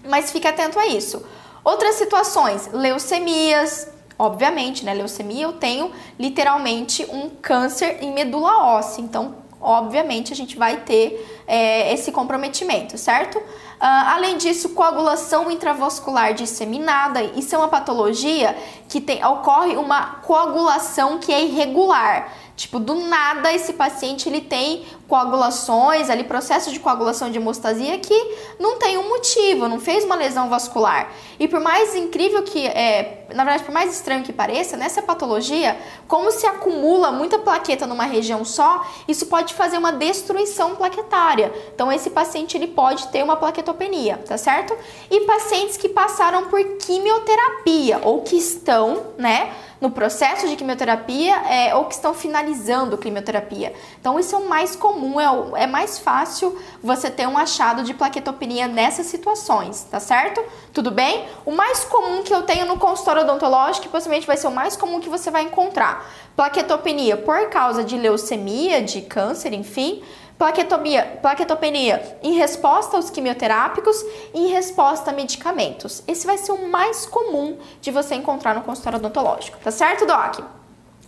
[0.09, 1.27] Mas fique atento a isso.
[1.64, 4.94] Outras situações, leucemias, obviamente, né?
[4.94, 11.42] Leucemia eu tenho literalmente um câncer em medula óssea, então obviamente a gente vai ter
[11.47, 13.38] é, esse comprometimento, certo?
[13.38, 13.42] Uh,
[13.81, 18.57] além disso, coagulação intravascular disseminada, isso é uma patologia
[18.88, 22.33] que tem, ocorre uma coagulação que é irregular.
[22.57, 28.14] Tipo, do nada esse paciente ele tem coagulações, ali processo de coagulação de hemostasia que
[28.59, 31.12] não tem um motivo, não fez uma lesão vascular.
[31.38, 35.79] E por mais incrível que, é, na verdade, por mais estranho que pareça, nessa patologia,
[36.09, 41.53] como se acumula muita plaqueta numa região só, isso pode fazer uma destruição plaquetária.
[41.75, 44.77] Então esse paciente ele pode ter uma plaquetopenia, tá certo?
[45.11, 51.75] E pacientes que passaram por quimioterapia ou que estão, né, no processo de quimioterapia é,
[51.75, 53.75] ou que estão finalizando quimioterapia.
[54.01, 57.82] Então, isso é o mais comum, é, o, é mais fácil você ter um achado
[57.82, 60.42] de plaquetopenia nessas situações, tá certo?
[60.72, 61.26] Tudo bem?
[61.44, 65.00] O mais comum que eu tenho no consultório odontológico, possivelmente vai ser o mais comum
[65.00, 66.04] que você vai encontrar.
[66.35, 70.02] Plaquetopenia por causa de leucemia, de câncer, enfim
[70.38, 74.04] plaquetomia, plaquetopenia em resposta aos quimioterápicos
[74.35, 76.02] e em resposta a medicamentos.
[76.06, 80.40] Esse vai ser o mais comum de você encontrar no consultório odontológico, tá certo, Doc?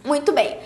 [0.04, 0.58] Muito bem.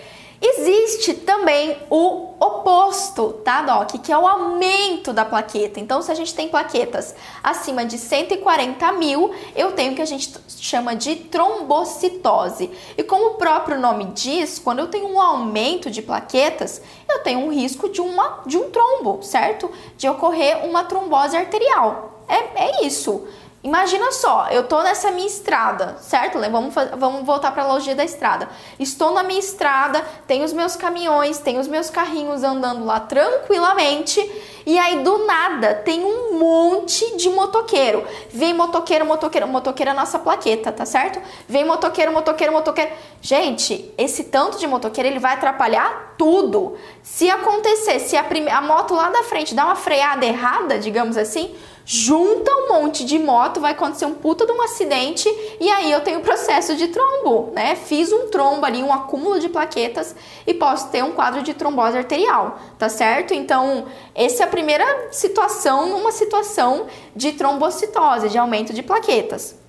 [0.45, 3.91] Existe também o oposto, tá, Doc?
[4.03, 5.79] Que é o aumento da plaqueta.
[5.79, 10.05] Então, se a gente tem plaquetas acima de 140 mil, eu tenho o que a
[10.05, 12.69] gente chama de trombocitose.
[12.97, 17.39] E como o próprio nome diz, quando eu tenho um aumento de plaquetas, eu tenho
[17.39, 19.71] um risco de, uma, de um trombo, certo?
[19.95, 22.21] De ocorrer uma trombose arterial.
[22.27, 23.25] É, é isso.
[23.63, 26.37] Imagina só, eu tô nessa minha estrada, certo?
[26.37, 28.49] Vamos, vamos voltar para a logia da estrada.
[28.77, 34.19] Estou na minha estrada, tenho os meus caminhões, tenho os meus carrinhos andando lá tranquilamente,
[34.65, 38.05] e aí do nada tem um monte de motoqueiro.
[38.29, 41.21] Vem motoqueiro, motoqueiro, motoqueiro é a nossa plaqueta, tá certo?
[41.47, 42.91] Vem motoqueiro, motoqueiro, motoqueiro.
[43.21, 46.75] Gente, esse tanto de motoqueiro ele vai atrapalhar tudo.
[47.01, 48.25] Se acontecer, se a,
[48.57, 53.19] a moto lá da frente dá uma freada errada, digamos assim, junta um monte de
[53.19, 55.27] moto, vai acontecer um puta de um acidente
[55.59, 57.75] e aí eu tenho processo de trombo, né?
[57.75, 60.15] Fiz um trombo ali, um acúmulo de plaquetas
[60.47, 63.33] e posso ter um quadro de trombose arterial, tá certo?
[63.33, 69.62] Então, essa é a primeira situação numa situação de trombocitose, de aumento de plaquetas.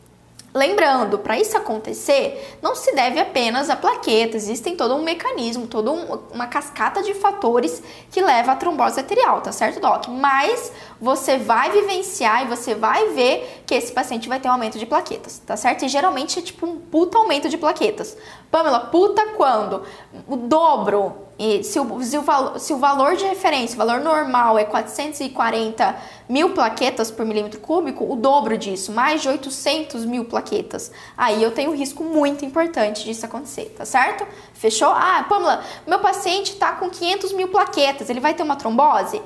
[0.56, 5.90] Lembrando, para isso acontecer, não se deve apenas a plaquetas, existem todo um mecanismo, toda
[5.90, 10.06] um, uma cascata de fatores que leva à trombose arterial, tá certo, Doc?
[10.06, 14.78] Mas você vai vivenciar e você vai ver que esse paciente vai ter um aumento
[14.78, 15.84] de plaquetas, tá certo?
[15.84, 18.16] E geralmente é tipo um puta aumento de plaquetas.
[18.48, 19.82] Pamela, puta quando?
[20.28, 24.58] O dobro, e se o, se, o, se o valor de referência, o valor normal
[24.58, 25.96] é 440
[26.28, 30.92] mil plaquetas por milímetro cúbico, o dobro disso, mais de 800 mil plaquetas.
[31.16, 34.26] Aí eu tenho um risco muito importante disso acontecer, tá certo?
[34.52, 34.88] Fechou?
[34.88, 39.20] Ah, Pamela, meu paciente tá com 500 mil plaquetas, ele vai ter uma trombose?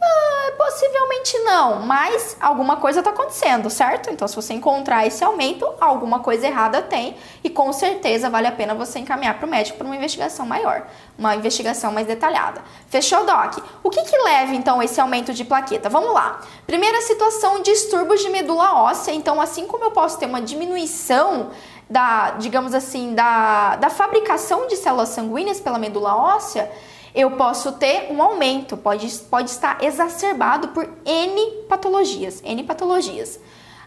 [0.00, 4.10] Ah, possivelmente não, mas alguma coisa está acontecendo, certo?
[4.10, 8.52] Então, se você encontrar esse aumento, alguma coisa errada tem e com certeza vale a
[8.52, 10.86] pena você encaminhar para o médico para uma investigação maior,
[11.18, 12.62] uma investigação mais detalhada.
[12.88, 13.58] Fechou, Doc?
[13.82, 15.88] O que, que leva então esse aumento de plaqueta?
[15.88, 16.40] Vamos lá.
[16.64, 19.12] Primeira situação, distúrbios de medula óssea.
[19.12, 21.50] Então, assim como eu posso ter uma diminuição
[21.90, 26.70] da, digamos assim, da, da fabricação de células sanguíneas pela medula óssea,
[27.14, 33.40] eu posso ter um aumento, pode, pode estar exacerbado por N patologias, N patologias.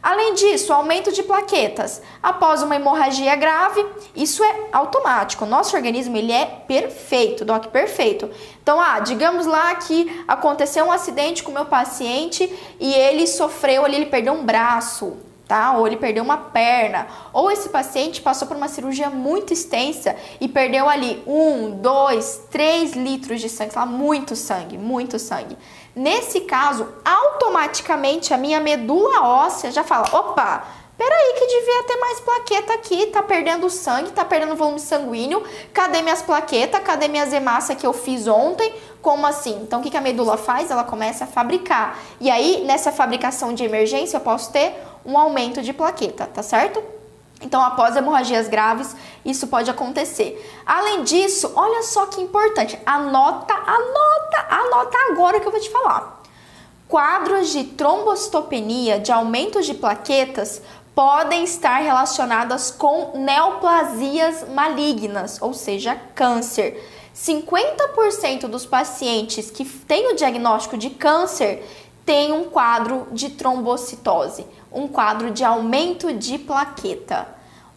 [0.04, 5.46] Além disso, aumento de plaquetas após uma hemorragia grave, isso é automático.
[5.46, 8.28] Nosso organismo ele é perfeito, doc, perfeito.
[8.64, 13.86] Então, ah, digamos lá que aconteceu um acidente com o meu paciente e ele sofreu
[13.86, 15.18] ali, ele perdeu um braço,
[15.52, 15.74] tá?
[15.74, 20.48] Ou ele perdeu uma perna, ou esse paciente passou por uma cirurgia muito extensa e
[20.48, 25.58] perdeu ali um, dois, três litros de sangue, lá, muito sangue, muito sangue.
[25.94, 30.64] Nesse caso, automaticamente a minha medula óssea já fala: opa,
[30.98, 35.44] peraí que devia ter mais plaqueta aqui, tá perdendo sangue, tá perdendo volume sanguíneo,
[35.74, 38.74] cadê minhas plaquetas, cadê minhas hemácias que eu fiz ontem?
[39.02, 39.60] Como assim?
[39.64, 40.72] Então o que, a medula faz?
[40.72, 42.00] Ela começa a fabricar.
[42.22, 46.82] E aí, nessa fabricação de emergência, eu posso ter um aumento de plaqueta, tá certo?
[47.42, 48.96] Então, após hemorragias graves,
[49.26, 50.40] isso pode acontecer.
[50.66, 56.22] Além disso, olha só que importante, anota, anota, anota agora que eu vou te falar.
[56.88, 60.62] Quadros de trombocitopenia, de aumento de plaquetas,
[60.94, 66.88] podem estar relacionadas com neoplasias malignas, ou seja, câncer.
[67.16, 71.66] 50% dos pacientes que têm o diagnóstico de câncer
[72.06, 77.28] têm um quadro de trombocitose um quadro de aumento de plaqueta.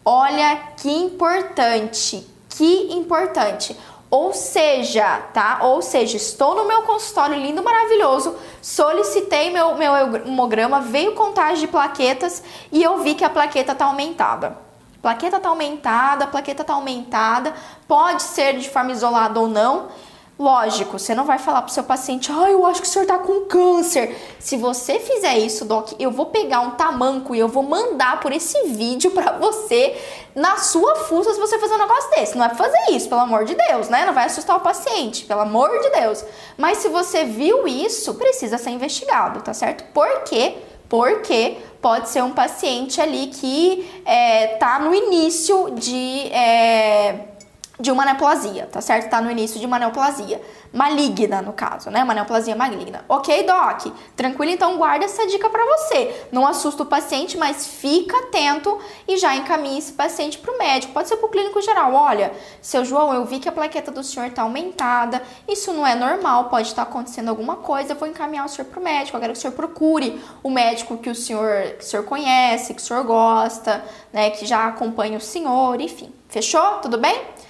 [0.04, 3.76] Olha que importante, que importante.
[4.10, 5.58] Ou seja, tá?
[5.62, 11.66] Ou seja, estou no meu consultório lindo, maravilhoso, solicitei meu, meu hemograma, veio contagem de
[11.66, 14.56] plaquetas e eu vi que a plaqueta tá aumentada.
[15.02, 17.52] Plaqueta tá aumentada, plaqueta tá aumentada,
[17.88, 19.88] pode ser de forma isolada ou não.
[20.36, 23.18] Lógico, você não vai falar pro seu paciente, ah, eu acho que o senhor tá
[23.18, 24.16] com câncer.
[24.40, 28.32] Se você fizer isso, Doc, eu vou pegar um tamanco e eu vou mandar por
[28.32, 29.96] esse vídeo para você
[30.34, 32.36] na sua fuça se você fazer um negócio desse.
[32.36, 34.04] Não é pra fazer isso, pelo amor de Deus, né?
[34.04, 36.24] Não vai assustar o paciente, pelo amor de Deus.
[36.58, 39.84] Mas se você viu isso, precisa ser investigado, tá certo?
[39.92, 40.56] Por quê?
[40.88, 46.28] Porque pode ser um paciente ali que é, tá no início de.
[46.32, 47.33] É,
[47.78, 49.10] de uma neoplasia, tá certo?
[49.10, 50.40] Tá no início de uma neoplasia
[50.72, 52.04] maligna, no caso, né?
[52.04, 53.04] Uma neoplasia maligna.
[53.08, 53.92] Ok, Doc?
[54.14, 54.52] Tranquilo?
[54.52, 56.26] Então guarda essa dica para você.
[56.30, 60.92] Não assusta o paciente, mas fica atento e já encaminhe esse paciente para o médico.
[60.92, 61.94] Pode ser para o clínico geral.
[61.94, 65.20] Olha, seu João, eu vi que a plaqueta do senhor tá aumentada.
[65.48, 67.92] Isso não é normal, pode estar acontecendo alguma coisa.
[67.92, 69.16] Eu vou encaminhar o senhor para o médico.
[69.16, 72.72] Eu quero que o senhor procure o médico que o senhor, que o senhor conhece,
[72.72, 74.30] que o senhor gosta, né?
[74.30, 76.12] Que já acompanha o senhor, enfim.
[76.28, 76.78] Fechou?
[76.80, 77.43] Tudo bem?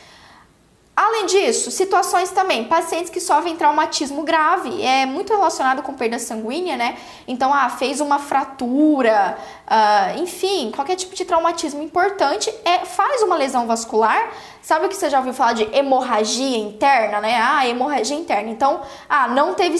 [0.96, 6.76] Além disso, situações também, pacientes que sofrem traumatismo grave, é muito relacionado com perda sanguínea,
[6.76, 6.96] né?
[7.26, 9.36] Então, ah, fez uma fratura,
[9.66, 14.30] uh, enfim, qualquer tipo de traumatismo importante é, faz uma lesão vascular,
[14.64, 17.38] Sabe o que você já ouviu falar de hemorragia interna, né?
[17.38, 18.48] Ah, hemorragia interna.
[18.48, 19.76] Então, ah, não teve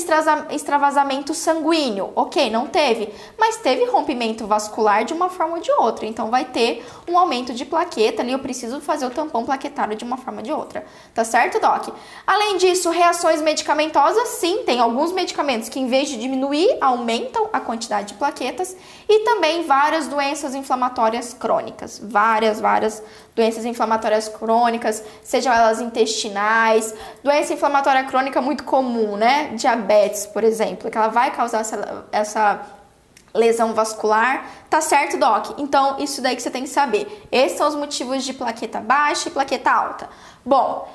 [0.51, 2.13] extravasamento sanguíneo.
[2.15, 3.09] Ok, não teve.
[3.39, 6.05] Mas teve rompimento vascular de uma forma ou de outra.
[6.05, 8.33] Então, vai ter um aumento de plaqueta ali.
[8.33, 10.85] Eu preciso fazer o tampão plaquetário de uma forma ou de outra.
[11.15, 11.89] Tá certo, Doc?
[12.27, 17.59] Além disso, reações medicamentosas, sim, tem alguns medicamentos que, em vez de diminuir, aumentam a
[17.59, 18.77] quantidade de plaquetas.
[19.09, 22.01] E também várias doenças inflamatórias crônicas.
[22.01, 23.03] Várias, várias
[23.35, 26.95] doenças inflamatórias crônicas, sejam elas intestinais,
[27.25, 29.49] doença inflamatória crônica muito comum, né?
[29.55, 32.61] Diabetes, por exemplo, que ela vai causar essa, essa
[33.35, 35.59] lesão vascular, tá certo, Doc?
[35.59, 37.27] Então, isso daí que você tem que saber.
[37.33, 40.09] Esses são os motivos de plaqueta baixa e plaqueta alta.
[40.45, 40.89] Bom,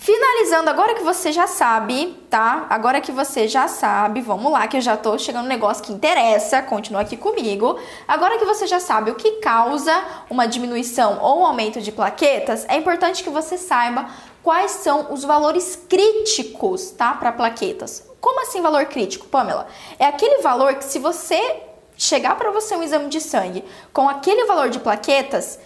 [0.00, 2.66] Finalizando, agora que você já sabe, tá?
[2.70, 5.92] Agora que você já sabe, vamos lá, que eu já tô chegando no negócio que
[5.92, 7.78] interessa, continua aqui comigo.
[8.08, 9.92] Agora que você já sabe o que causa
[10.30, 14.08] uma diminuição ou um aumento de plaquetas, é importante que você saiba
[14.42, 17.12] quais são os valores críticos, tá?
[17.12, 18.02] Para plaquetas.
[18.22, 19.66] Como assim valor crítico, Pamela?
[19.98, 21.60] É aquele valor que se você
[21.94, 25.58] chegar para você um exame de sangue com aquele valor de plaquetas,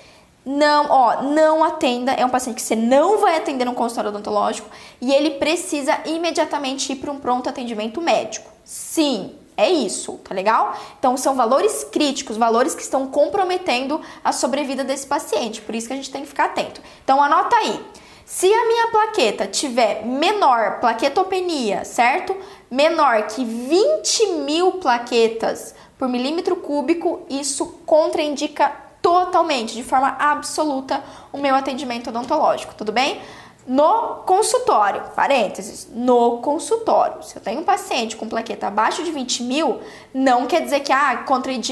[0.45, 2.13] não, ó, não atenda.
[2.13, 4.69] É um paciente que você não vai atender no consultório odontológico
[5.01, 8.51] e ele precisa imediatamente ir para um pronto atendimento médico.
[8.65, 10.77] Sim, é isso, tá legal?
[10.99, 15.61] Então são valores críticos, valores que estão comprometendo a sobrevida desse paciente.
[15.61, 16.81] Por isso que a gente tem que ficar atento.
[17.03, 17.81] Então anota aí.
[18.27, 22.35] Se a minha plaqueta tiver menor, plaquetopenia, certo?
[22.75, 31.37] menor que 20 mil plaquetas por milímetro cúbico, isso contraindica totalmente, de forma absoluta, o
[31.37, 33.21] meu atendimento odontológico, tudo bem?
[33.67, 39.43] No consultório, parênteses, no consultório, se eu tenho um paciente com plaqueta abaixo de 20
[39.43, 39.81] mil,
[40.13, 41.23] não quer dizer que ah,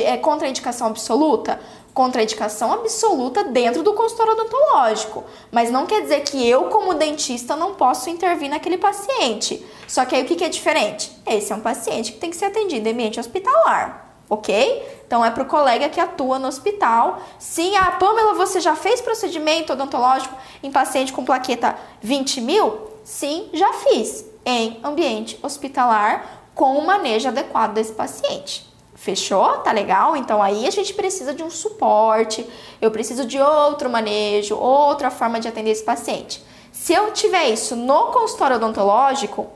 [0.05, 1.59] é contraindicação absoluta
[1.95, 7.75] contraindicação absoluta dentro do consultório odontológico, mas não quer dizer que eu, como dentista, não
[7.75, 9.65] posso intervir naquele paciente.
[9.87, 11.13] Só que aí o que, é diferente?
[11.27, 14.02] Esse é um paciente que tem que ser atendido em ambiente hospitalar,
[14.33, 15.03] ok?
[15.07, 17.21] Então é para o colega que atua no hospital.
[17.39, 22.79] Sim, a ah, Pamela, você já fez procedimento odontológico em paciente com plaqueta 20 mil?
[23.05, 28.67] Sim, já fiz em ambiente hospitalar com o manejo adequado desse paciente.
[28.95, 29.59] Fechou?
[29.59, 30.17] Tá legal?
[30.17, 32.49] Então aí a gente precisa de um suporte,
[32.81, 36.43] eu preciso de outro manejo, outra forma de atender esse paciente.
[36.73, 39.47] Se eu tiver isso no consultório odontológico,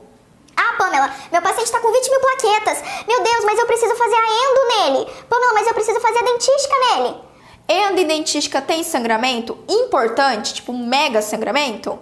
[0.57, 2.83] ah, Pamela, meu paciente está com 20 mil plaquetas.
[3.07, 5.11] Meu Deus, mas eu preciso fazer a endo nele.
[5.29, 7.15] Pamela, mas eu preciso fazer a dentística nele.
[7.69, 11.99] Endo e dentística tem sangramento importante, tipo mega sangramento?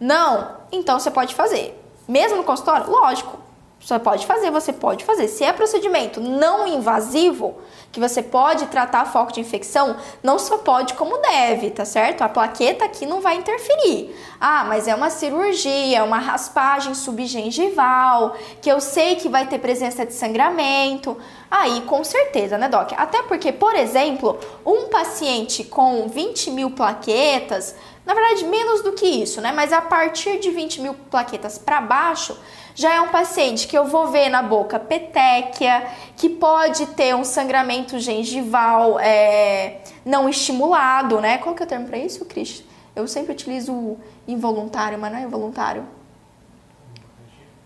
[0.00, 0.56] Não?
[0.72, 1.78] Então você pode fazer.
[2.08, 2.90] Mesmo no consultório?
[2.90, 3.41] Lógico.
[3.82, 5.26] Você pode fazer, você pode fazer.
[5.26, 7.56] Se é procedimento não invasivo,
[7.90, 12.22] que você pode tratar foco de infecção, não só pode como deve, tá certo?
[12.22, 14.16] A plaqueta aqui não vai interferir.
[14.40, 20.06] Ah, mas é uma cirurgia, uma raspagem subgengival, que eu sei que vai ter presença
[20.06, 21.18] de sangramento.
[21.50, 22.92] Aí, com certeza, né, Doc?
[22.96, 27.74] Até porque, por exemplo, um paciente com 20 mil plaquetas,
[28.06, 29.52] na verdade, menos do que isso, né?
[29.52, 32.36] Mas a partir de 20 mil plaquetas para baixo,
[32.74, 37.24] já é um paciente que eu vou ver na boca petéquia, que pode ter um
[37.24, 41.38] sangramento gengival é, não estimulado, né?
[41.38, 42.64] Qual que é o termo para isso, Cris?
[42.94, 43.96] Eu sempre utilizo
[44.26, 45.84] involuntário, mas não é involuntário.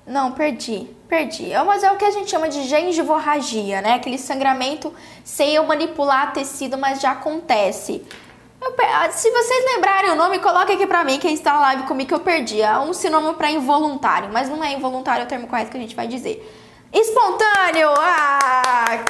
[0.07, 1.51] Não, perdi, perdi.
[1.51, 3.95] É, mas é o que a gente chama de gengivorragia, né?
[3.95, 4.95] Aquele sangramento
[5.25, 8.05] sem eu manipular tecido, mas já acontece.
[8.61, 12.09] Ah, se vocês lembrarem o nome, coloque aqui pra mim, quem está na live comigo
[12.09, 12.61] que eu perdi.
[12.61, 15.81] É um sinônimo para involuntário, mas não é involuntário é o termo correto que a
[15.81, 16.43] gente vai dizer.
[16.93, 17.91] Espontâneo!
[17.99, 19.05] Ah!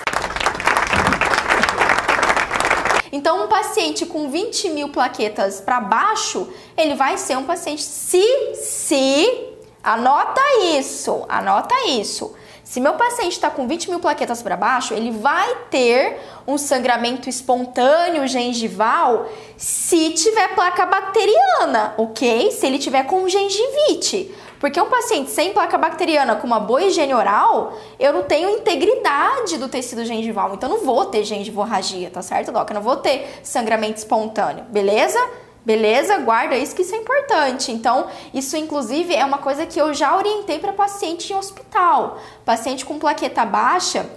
[3.12, 8.54] Então, um paciente com 20 mil plaquetas para baixo, ele vai ser um paciente se,
[8.54, 10.42] se, anota
[10.76, 12.34] isso, anota isso
[12.66, 17.28] se meu paciente está com 20 mil plaquetas para baixo, ele vai ter um sangramento
[17.28, 22.50] espontâneo gengival se tiver placa bacteriana, ok?
[22.50, 24.34] Se ele tiver com gengivite.
[24.58, 29.58] Porque um paciente sem placa bacteriana com uma boa higiene oral, eu não tenho integridade
[29.58, 30.52] do tecido gengival.
[30.54, 32.68] Então, não vou ter gengivorragia, tá certo, Doc?
[32.70, 35.20] Eu não vou ter sangramento espontâneo, beleza?
[35.66, 36.18] Beleza?
[36.18, 37.72] Guarda isso que isso é importante.
[37.72, 42.20] Então, isso inclusive é uma coisa que eu já orientei para paciente em hospital.
[42.44, 44.08] Paciente com plaqueta baixa,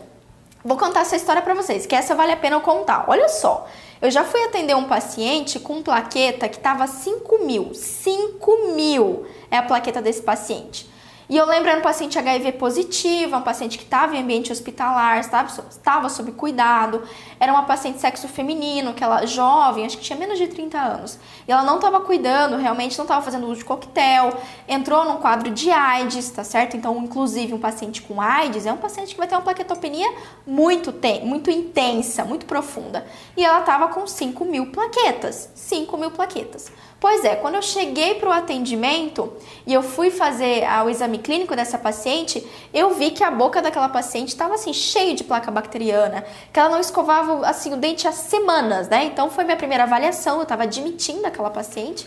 [0.63, 3.05] vou contar essa história para vocês, que essa vale a pena eu contar.
[3.07, 3.67] Olha só,
[3.99, 7.73] eu já fui atender um paciente com plaqueta que estava 5 mil.
[7.73, 10.87] 5 mil é a plaqueta desse paciente.
[11.29, 15.19] E eu lembro, era um paciente HIV positivo, um paciente que estava em ambiente hospitalar,
[15.19, 17.03] estava sob cuidado.
[17.39, 21.19] Era uma paciente sexo feminino, que ela jovem, acho que tinha menos de 30 anos.
[21.47, 24.33] E ela não estava cuidando, realmente não estava fazendo uso de coquetel,
[24.67, 26.75] entrou num quadro de AIDS, tá certo?
[26.75, 30.11] Então, inclusive, um paciente com AIDS é um paciente que vai ter uma plaquetopenia
[30.47, 30.91] muito,
[31.23, 33.05] muito intensa, muito profunda.
[33.37, 35.51] E ela estava com 5 mil plaquetas.
[35.53, 36.71] 5 mil plaquetas.
[36.99, 39.31] Pois é, quando eu cheguei para o atendimento
[39.65, 43.87] e eu fui fazer o exame clínico dessa paciente, eu vi que a boca daquela
[43.87, 48.11] paciente estava assim cheio de placa bacteriana, que ela não escovava assim o dente há
[48.11, 49.05] semanas, né?
[49.05, 52.05] Então foi minha primeira avaliação, eu estava admitindo aquela paciente.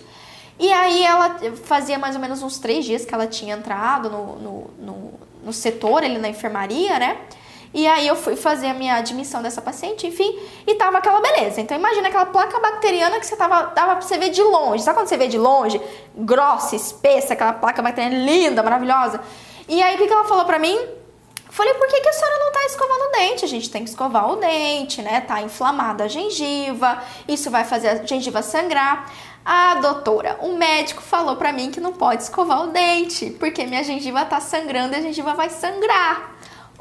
[0.59, 4.37] E aí ela fazia mais ou menos uns três dias que ela tinha entrado no,
[4.37, 5.13] no, no,
[5.45, 7.17] no setor ali na enfermaria, né?
[7.75, 11.61] E aí eu fui fazer a minha admissão dessa paciente, enfim, e tava aquela beleza.
[11.61, 14.83] Então imagina aquela placa bacteriana que você tava, dava pra você ver de longe.
[14.83, 15.81] Sabe quando você vê de longe?
[16.15, 19.21] Grossa, espessa, aquela placa bacteriana linda, maravilhosa.
[19.69, 20.79] E aí o que, que ela falou pra mim?
[21.53, 23.45] Falei, por que, que a senhora não tá escovando o dente?
[23.45, 25.21] A gente tem que escovar o dente, né?
[25.21, 29.13] Tá inflamada a gengiva, isso vai fazer a gengiva sangrar.
[29.45, 33.85] Ah, doutora, o médico falou pra mim que não pode escovar o dente, porque minha
[33.85, 36.32] gengiva tá sangrando e a gengiva vai sangrar.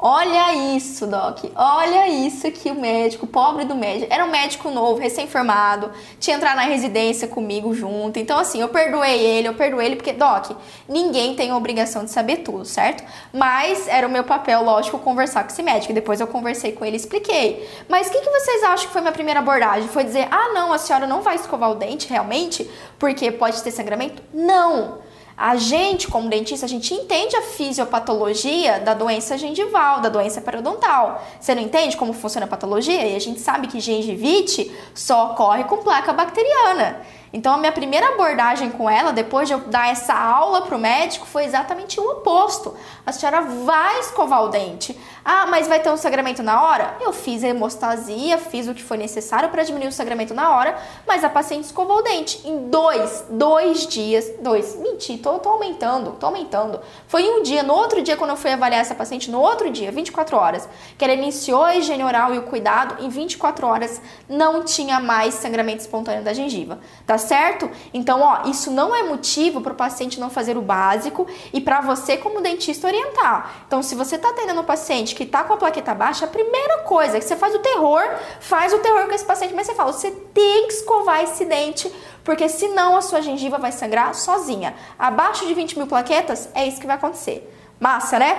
[0.04, 1.44] Olha isso, Doc.
[1.54, 6.56] Olha isso que o médico, pobre do médico, era um médico novo, recém-formado, tinha entrado
[6.56, 8.18] na residência comigo junto.
[8.18, 10.56] Então, assim, eu perdoei ele, eu perdoei ele, porque, Doc,
[10.88, 13.04] ninguém tem a obrigação de saber tudo, certo?
[13.32, 15.92] Mas era o meu papel, lógico, conversar com esse médico.
[15.92, 17.70] Depois eu conversei com ele e expliquei.
[17.88, 19.88] Mas o que, que vocês acham que foi minha primeira abordagem?
[19.88, 23.70] Foi dizer, ah, não, a senhora não vai escovar o dente realmente, porque pode ter
[23.70, 24.20] sangramento?
[24.34, 25.11] Não!
[25.36, 31.22] A gente, como dentista, a gente entende a fisiopatologia da doença gengival, da doença periodontal.
[31.40, 33.06] Você não entende como funciona a patologia?
[33.06, 37.00] E a gente sabe que gengivite só ocorre com placa bacteriana.
[37.32, 40.78] Então, a minha primeira abordagem com ela, depois de eu dar essa aula para o
[40.78, 42.74] médico, foi exatamente o oposto.
[43.06, 44.98] A senhora vai escovar o dente.
[45.24, 46.96] Ah, mas vai ter um sangramento na hora?
[47.00, 50.76] Eu fiz a hemostasia, fiz o que foi necessário para diminuir o sangramento na hora,
[51.06, 56.12] mas a paciente escovou o dente em dois, dois dias, dois, menti, tô, tô aumentando,
[56.12, 56.80] tô aumentando.
[57.06, 59.92] Foi um dia, no outro dia, quando eu fui avaliar essa paciente, no outro dia,
[59.92, 60.68] 24 horas,
[60.98, 65.34] que ela iniciou a higiene oral e o cuidado, em 24 horas não tinha mais
[65.34, 67.70] sangramento espontâneo da gengiva, tá certo?
[67.92, 71.80] Então, ó, isso não é motivo para o paciente não fazer o básico e para
[71.80, 73.64] você, como dentista, orientar.
[73.66, 76.78] Então, se você tá atendendo um paciente que tá com a plaqueta baixa, a primeira
[76.78, 78.02] coisa é que você faz o terror,
[78.40, 81.92] faz o terror com esse paciente, mas você fala, você tem que escovar esse dente,
[82.24, 84.74] porque senão a sua gengiva vai sangrar sozinha.
[84.98, 87.50] Abaixo de 20 mil plaquetas, é isso que vai acontecer.
[87.80, 88.38] Massa, né?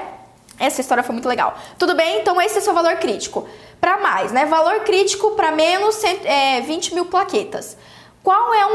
[0.59, 1.57] Essa história foi muito legal.
[1.77, 2.21] Tudo bem?
[2.21, 3.47] Então esse é o seu valor crítico.
[3.81, 4.45] Para mais, né?
[4.45, 7.75] Valor crítico para menos é, 20 mil plaquetas.
[8.23, 8.65] Qual é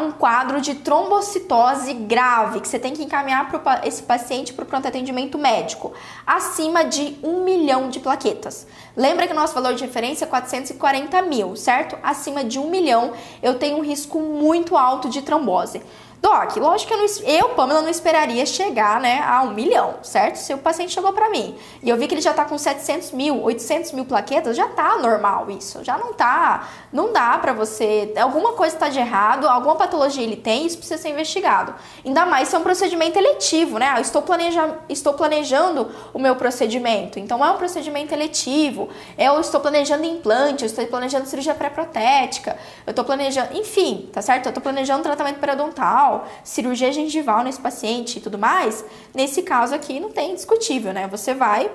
[0.00, 3.48] um quadro de trombocitose grave que você tem que encaminhar
[3.84, 5.92] esse paciente para o pronto atendimento médico?
[6.26, 8.66] Acima de 1 milhão de plaquetas.
[8.96, 11.96] Lembra que o nosso valor de referência é 440 mil, certo?
[12.02, 15.80] Acima de 1 milhão eu tenho um risco muito alto de trombose.
[16.20, 20.36] Doc, lógico que eu, não, eu, Pamela, não esperaria chegar né, a um milhão, certo?
[20.36, 23.12] Se o paciente chegou para mim e eu vi que ele já tá com 700
[23.12, 28.12] mil, 800 mil plaquetas, já tá normal isso, já não tá, não dá para você,
[28.20, 31.72] alguma coisa tá de errado, alguma patologia ele tem, isso precisa ser investigado.
[32.04, 33.94] Ainda mais se é um procedimento eletivo, né?
[33.96, 39.60] Eu estou, planeja, estou planejando o meu procedimento, então é um procedimento eletivo, eu estou
[39.60, 44.46] planejando implante, eu estou planejando cirurgia pré-protética, eu estou planejando, enfim, tá certo?
[44.46, 46.07] Eu estou planejando tratamento periodontal,
[46.44, 48.84] cirurgia gengival nesse paciente e tudo mais,
[49.14, 51.06] nesse caso aqui não tem discutível, né?
[51.08, 51.70] Você vai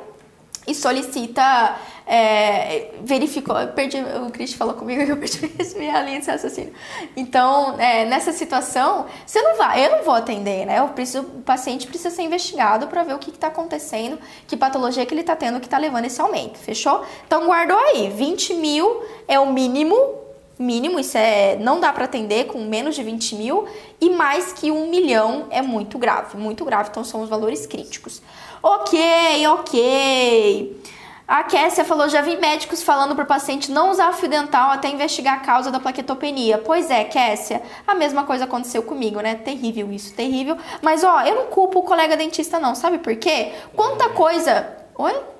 [0.65, 1.75] e solicita,
[2.07, 6.73] é, verificou, perdi, o Cristian falou comigo que eu perdi minha linha de raciocínio.
[7.15, 10.79] Então, é, nessa situação, você não vai, eu não vou atender, né?
[10.79, 14.17] Eu preciso, o paciente precisa ser investigado para ver o que está acontecendo,
[14.47, 17.03] que patologia que ele está tendo que está levando esse aumento, fechou?
[17.27, 20.22] Então, guardou aí, 20 mil é o mínimo
[20.58, 23.68] mínimo, isso é não dá para atender com menos de 20 mil
[23.99, 28.22] e mais que um milhão é muito grave, muito grave, então são os valores críticos.
[28.62, 30.82] Ok, ok.
[31.28, 34.89] A Kessia falou: já vi médicos falando para o paciente não usar fio dental até
[34.89, 36.58] investigar a causa da plaquetopenia.
[36.58, 39.36] Pois é, Kessia, a mesma coisa aconteceu comigo, né?
[39.36, 40.58] Terrível isso, terrível.
[40.82, 43.54] Mas ó, eu não culpo o colega dentista, não, sabe por quê?
[43.76, 44.78] Quanta coisa.
[44.95, 45.32] Oi?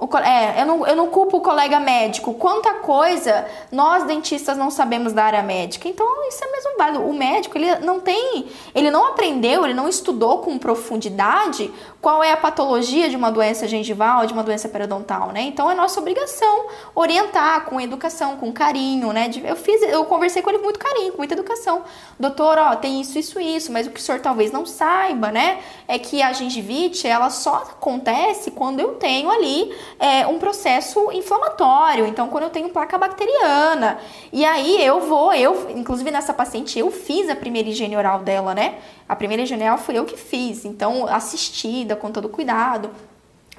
[0.00, 2.32] O, é, eu não, eu não culpo o colega médico.
[2.32, 5.86] Quanta coisa nós dentistas não sabemos da área médica.
[5.86, 7.04] Então, isso é mesmo válido.
[7.04, 11.70] O médico, ele não tem, ele não aprendeu, ele não estudou com profundidade
[12.00, 15.42] qual é a patologia de uma doença gengival, de uma doença periodontal, né?
[15.42, 19.30] Então, é nossa obrigação orientar com educação, com carinho, né?
[19.44, 21.82] Eu fiz, eu conversei com ele com muito carinho, com muita educação.
[22.18, 25.60] Doutor, ó, tem isso, isso, isso, mas o que o senhor talvez não saiba, né?
[25.86, 32.06] É que a gengivite, ela só acontece quando eu tenho ali é, um processo inflamatório.
[32.06, 33.98] Então, quando eu tenho placa bacteriana.
[34.32, 38.54] E aí eu vou, eu, inclusive nessa paciente, eu fiz a primeira higiene oral dela,
[38.54, 38.78] né?
[39.08, 40.64] A primeira higiene oral fui eu que fiz.
[40.64, 42.90] Então, assistida, com todo cuidado.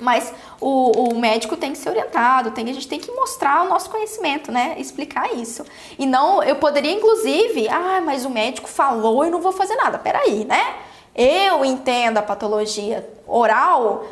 [0.02, 3.70] Mas o, o, médico tem que ser orientado, tem, a gente tem que mostrar o
[3.70, 4.74] nosso conhecimento, né?
[4.80, 5.64] Explicar isso.
[6.00, 10.00] E não, eu poderia, inclusive, ah, mas o médico falou e não vou fazer nada.
[10.00, 10.76] Peraí, né?
[11.16, 14.04] Eu entendo a patologia oral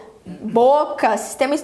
[0.42, 1.56] boca, sistema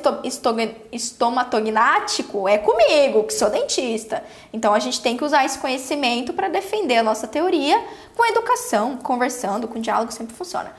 [0.92, 4.24] estomatognático é comigo, que sou dentista.
[4.52, 7.82] Então a gente tem que usar esse conhecimento para defender a nossa teoria
[8.16, 10.74] com educação, conversando, com diálogo, sempre funciona.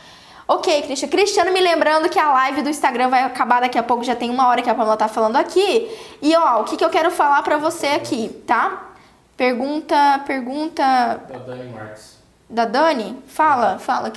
[0.49, 1.11] Ok, Cristiano.
[1.11, 4.31] Cristiano me lembrando que a live do Instagram vai acabar daqui a pouco, já tem
[4.31, 5.91] uma hora que a Pamela tá falando aqui.
[6.23, 8.93] E ó, o que, que eu quero falar para você aqui, tá?
[9.37, 10.83] Pergunta, pergunta...
[11.29, 12.17] Da Dani Marques.
[12.49, 13.19] Da Dani?
[13.27, 14.11] Fala, fala,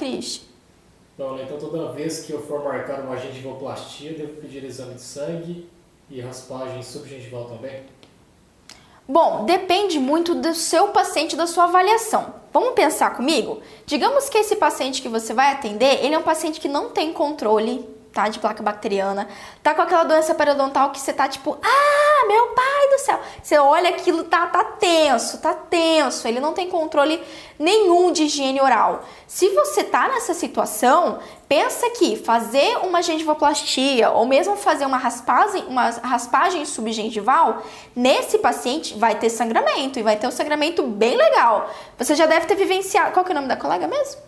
[1.20, 5.70] Então, então toda vez que eu for marcar uma gengivoplastia, devo pedir exame de sangue
[6.10, 7.84] e raspagem subgengival também?
[9.06, 12.36] Bom, depende muito do seu paciente, da sua avaliação.
[12.54, 13.62] Vamos pensar comigo?
[13.86, 17.12] Digamos que esse paciente que você vai atender, ele é um paciente que não tem
[17.12, 18.28] controle tá?
[18.28, 19.28] De placa bacteriana.
[19.62, 23.20] Tá com aquela doença periodontal que você tá tipo, ah, meu pai do céu.
[23.42, 26.28] Você olha aquilo, tá, tá tenso, tá tenso.
[26.28, 27.22] Ele não tem controle
[27.58, 29.04] nenhum de higiene oral.
[29.28, 35.66] Se você tá nessa situação, pensa que fazer uma gengivoplastia ou mesmo fazer uma raspagem,
[35.66, 37.64] uma raspagem subgengival,
[37.96, 41.70] nesse paciente vai ter sangramento e vai ter um sangramento bem legal.
[41.98, 43.12] Você já deve ter vivenciado.
[43.12, 44.22] Qual que é o nome da colega mesmo?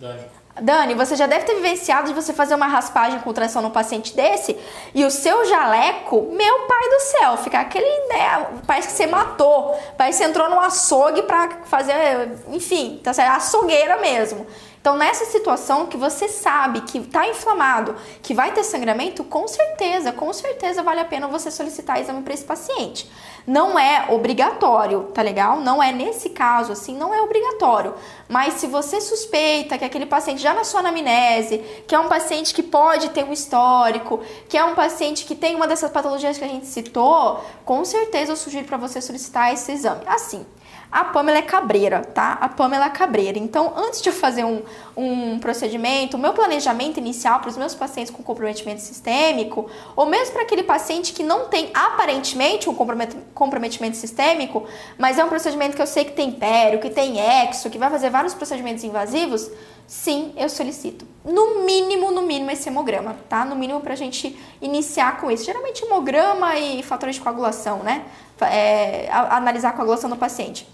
[0.00, 0.37] Dani.
[0.60, 4.14] Dani, você já deve ter vivenciado de você fazer uma raspagem com tração no paciente
[4.14, 4.56] desse
[4.94, 9.74] e o seu jaleco, meu pai do céu, ficar aquele, né, parece que você matou,
[9.96, 13.36] parece que você entrou num açougue pra fazer, enfim, tá certo?
[13.36, 14.46] açougueira mesmo.
[14.88, 20.12] Então, nessa situação que você sabe que está inflamado, que vai ter sangramento, com certeza,
[20.12, 23.06] com certeza vale a pena você solicitar exame para esse paciente.
[23.46, 25.60] Não é obrigatório, tá legal?
[25.60, 27.92] Não é nesse caso, assim, não é obrigatório.
[28.30, 32.54] Mas se você suspeita que aquele paciente já na sua anamnese, que é um paciente
[32.54, 36.44] que pode ter um histórico, que é um paciente que tem uma dessas patologias que
[36.44, 40.00] a gente citou, com certeza eu sugiro para você solicitar esse exame.
[40.06, 40.46] Assim,
[40.90, 42.38] a Pamela é cabreira, tá?
[42.40, 43.38] A Pamela é cabreira.
[43.38, 44.62] Então, antes de eu fazer um,
[44.96, 50.32] um procedimento, o meu planejamento inicial para os meus pacientes com comprometimento sistêmico, ou mesmo
[50.32, 54.66] para aquele paciente que não tem aparentemente um comprometimento sistêmico,
[54.96, 57.90] mas é um procedimento que eu sei que tem pério, que tem exo, que vai
[57.90, 59.50] fazer vários procedimentos invasivos,
[59.86, 61.06] sim, eu solicito.
[61.22, 63.44] No mínimo, no mínimo, esse hemograma, tá?
[63.44, 65.44] No mínimo para a gente iniciar com isso.
[65.44, 68.04] Geralmente hemograma e fatores de coagulação, né?
[68.40, 70.66] É, analisar a coagulação do paciente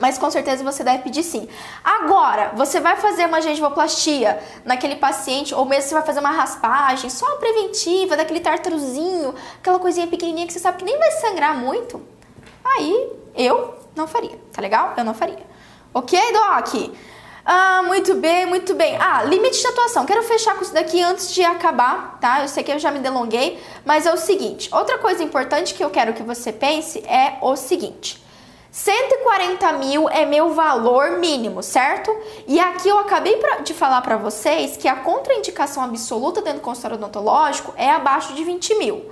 [0.00, 1.48] mas com certeza você deve pedir sim.
[1.82, 7.10] Agora, você vai fazer uma gengivoplastia naquele paciente, ou mesmo você vai fazer uma raspagem
[7.10, 12.00] só preventiva, daquele tártarozinho, aquela coisinha pequenininha que você sabe que nem vai sangrar muito.
[12.64, 14.94] Aí, eu não faria, tá legal?
[14.96, 15.46] Eu não faria.
[15.92, 16.92] Ok, Doc?
[17.50, 18.98] Ah, muito bem, muito bem.
[19.00, 20.04] Ah, limite de atuação.
[20.04, 22.42] Quero fechar com isso daqui antes de acabar, tá?
[22.42, 24.68] Eu sei que eu já me delonguei, mas é o seguinte.
[24.70, 28.22] Outra coisa importante que eu quero que você pense é o seguinte.
[28.70, 32.14] 140 mil é meu valor mínimo, certo?
[32.46, 36.96] E aqui eu acabei de falar para vocês que a contraindicação absoluta dentro do consultório
[36.96, 39.10] odontológico é abaixo de 20 mil.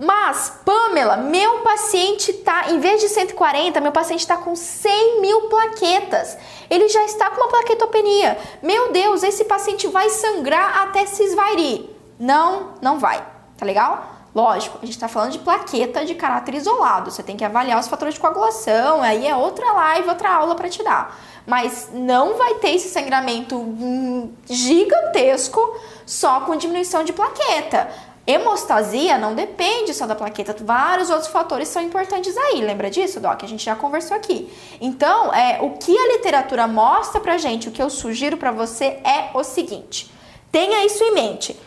[0.00, 5.48] Mas, Pamela, meu paciente tá, em vez de 140, meu paciente está com 100 mil
[5.48, 6.38] plaquetas.
[6.70, 8.38] Ele já está com uma plaquetopenia.
[8.62, 11.90] Meu Deus, esse paciente vai sangrar até se esvairir.
[12.18, 13.24] Não, não vai.
[13.56, 14.17] Tá legal?
[14.34, 17.10] Lógico, a gente está falando de plaqueta de caráter isolado.
[17.10, 20.68] Você tem que avaliar os fatores de coagulação, aí é outra live, outra aula para
[20.68, 21.18] te dar.
[21.46, 25.60] Mas não vai ter esse sangramento hum, gigantesco
[26.04, 27.88] só com diminuição de plaqueta.
[28.26, 32.60] Hemostasia não depende só da plaqueta, vários outros fatores são importantes aí.
[32.60, 33.42] Lembra disso, Doc?
[33.42, 34.52] A gente já conversou aqui.
[34.78, 39.00] Então, é, o que a literatura mostra pra gente, o que eu sugiro para você
[39.02, 40.12] é o seguinte:
[40.52, 41.58] tenha isso em mente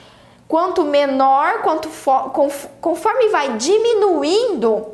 [0.51, 1.87] quanto menor, quanto
[2.81, 4.85] conforme vai diminuindo,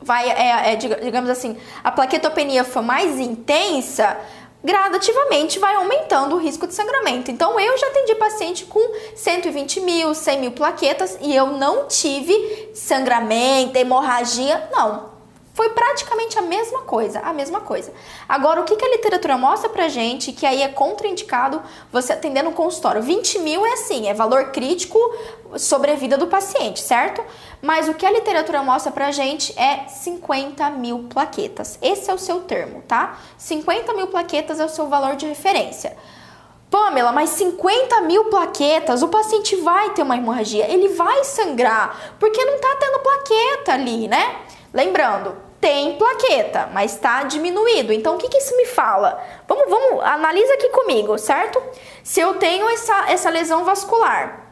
[0.00, 4.16] vai, é, é, digamos assim, a plaquetopenia for mais intensa,
[4.62, 7.28] gradativamente vai aumentando o risco de sangramento.
[7.28, 8.78] Então, eu já atendi paciente com
[9.16, 15.13] 120 mil, 100 mil plaquetas e eu não tive sangramento, hemorragia, não.
[15.54, 17.92] Foi praticamente a mesma coisa, a mesma coisa.
[18.28, 22.50] Agora, o que, a literatura mostra pra gente, que aí é contraindicado você atender no
[22.50, 23.00] consultório?
[23.00, 24.98] 20 mil é assim, é valor crítico
[25.56, 27.24] sobre a vida do paciente, certo?
[27.62, 31.78] Mas o que a literatura mostra pra gente é 50 mil plaquetas.
[31.80, 33.20] Esse é o seu termo, tá?
[33.38, 35.96] 50 mil plaquetas é o seu valor de referência.
[36.68, 42.44] Pamela, mas 50 mil plaquetas, o paciente vai ter uma hemorragia, ele vai sangrar, porque
[42.44, 44.40] não tá tendo plaqueta ali, né?
[44.74, 47.90] Lembrando, tem plaqueta, mas está diminuído.
[47.90, 49.18] Então, o que, que isso me fala?
[49.48, 51.58] Vamos, vamos, analisa aqui comigo, certo?
[52.02, 54.44] Se eu tenho essa, essa lesão vascular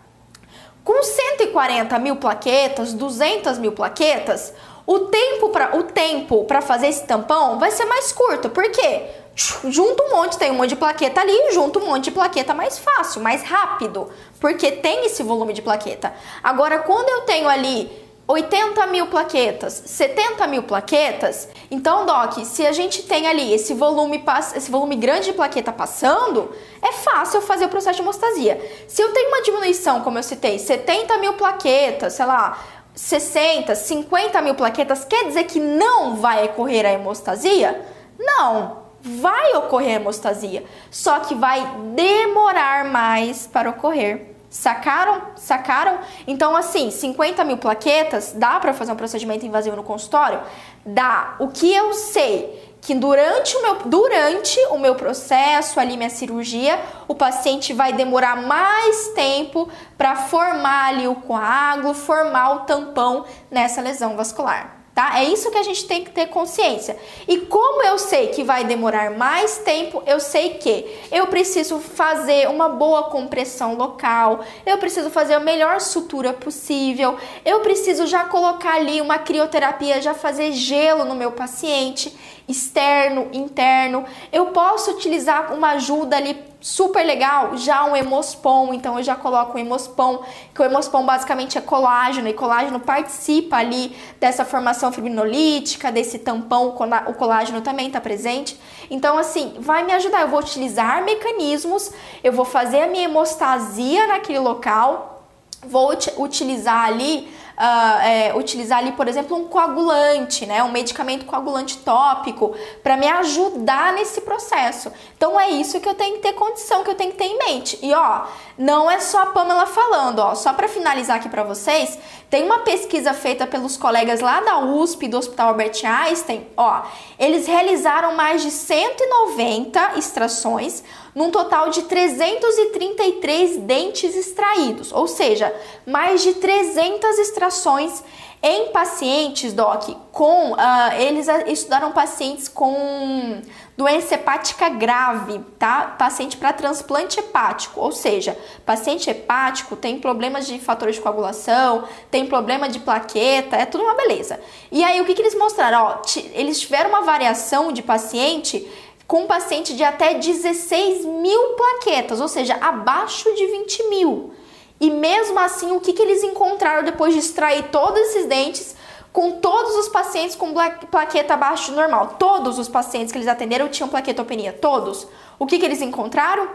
[0.83, 4.55] com 140 mil plaquetas, 200 mil plaquetas,
[4.87, 8.49] o tempo para o tempo para fazer esse tampão vai ser mais curto.
[8.49, 9.05] Por quê?
[9.35, 12.79] Junto um monte, tem um monte de plaqueta ali, junto um monte de plaqueta mais
[12.79, 14.11] fácil, mais rápido,
[14.41, 16.11] porque tem esse volume de plaqueta.
[16.43, 21.49] Agora, quando eu tenho ali 80 mil plaquetas, 70 mil plaquetas.
[21.71, 24.23] Então, Doc, se a gente tem ali esse volume,
[24.55, 28.61] esse volume grande de plaqueta passando, é fácil fazer o processo de hemostasia.
[28.87, 32.59] Se eu tenho uma diminuição, como eu citei, 70 mil plaquetas, sei lá,
[32.95, 37.85] 60, 50 mil plaquetas, quer dizer que não vai ocorrer a hemostasia?
[38.19, 41.61] Não, vai ocorrer a hemostasia, só que vai
[41.95, 44.32] demorar mais para ocorrer.
[44.53, 45.29] Sacaram?
[45.35, 46.01] Sacaram?
[46.27, 50.43] Então, assim, 50 mil plaquetas, dá para fazer um procedimento invasivo no consultório?
[50.85, 51.37] Dá.
[51.39, 52.77] O que eu sei?
[52.83, 56.79] Que durante o meu, durante o meu processo, ali, minha cirurgia,
[57.09, 63.81] o paciente vai demorar mais tempo para formar ali o coágulo, formar o tampão nessa
[63.81, 65.19] lesão vascular tá?
[65.19, 66.97] É isso que a gente tem que ter consciência.
[67.27, 72.49] E como eu sei que vai demorar mais tempo, eu sei que eu preciso fazer
[72.49, 78.75] uma boa compressão local, eu preciso fazer a melhor sutura possível, eu preciso já colocar
[78.75, 82.15] ali uma crioterapia, já fazer gelo no meu paciente,
[82.47, 84.05] externo, interno.
[84.33, 89.57] Eu posso utilizar uma ajuda ali super legal, já um hemospon, então eu já coloco
[89.57, 90.23] o hemospon,
[90.55, 96.69] que o hemospon basicamente é colágeno, e colágeno participa ali dessa formação fibrinolítica, desse tampão,
[97.09, 98.59] o colágeno também está presente.
[98.89, 100.21] Então, assim, vai me ajudar.
[100.21, 101.91] Eu vou utilizar mecanismos,
[102.23, 105.25] eu vou fazer a minha hemostasia naquele local,
[105.67, 107.29] vou utilizar ali
[107.63, 113.07] uh, é, utilizar ali, por exemplo, um coagulante, né, um medicamento coagulante tópico, para me
[113.07, 114.93] ajudar nesse processo.
[115.17, 117.39] Então é isso que eu tenho que ter condição, que eu tenho que ter em
[117.39, 117.79] mente.
[117.81, 118.23] E ó,
[118.59, 121.97] não é só a Pamela falando, ó, só para finalizar aqui para vocês,
[122.29, 126.83] tem uma pesquisa feita pelos colegas lá da USP, do Hospital Albert Einstein, ó,
[127.19, 130.83] eles realizaram mais de 190 extrações
[131.15, 135.55] num total de 333 dentes extraídos, ou seja,
[135.87, 138.03] mais de 300 extrações
[138.43, 140.51] em pacientes, Doc, com.
[140.53, 140.57] Uh,
[140.99, 143.41] eles estudaram pacientes com
[143.77, 145.95] doença hepática grave, tá?
[145.97, 148.37] Paciente para transplante hepático, ou seja,
[148.67, 153.95] paciente hepático tem problemas de fatores de coagulação, tem problema de plaqueta, é tudo uma
[153.95, 154.41] beleza.
[154.73, 155.85] E aí, o que, que eles mostraram?
[155.85, 156.03] Ó,
[156.35, 158.69] eles tiveram uma variação de paciente
[159.13, 164.33] com paciente de até 16 mil plaquetas, ou seja, abaixo de 20 mil.
[164.81, 168.75] E mesmo assim, o que, que eles encontraram depois de extrair todos esses dentes
[169.13, 170.55] com todos os pacientes com
[170.91, 172.17] plaqueta abaixo do normal?
[172.19, 175.07] Todos os pacientes que eles atenderam tinham plaquetopenia, todos.
[175.39, 176.49] O que, que eles encontraram?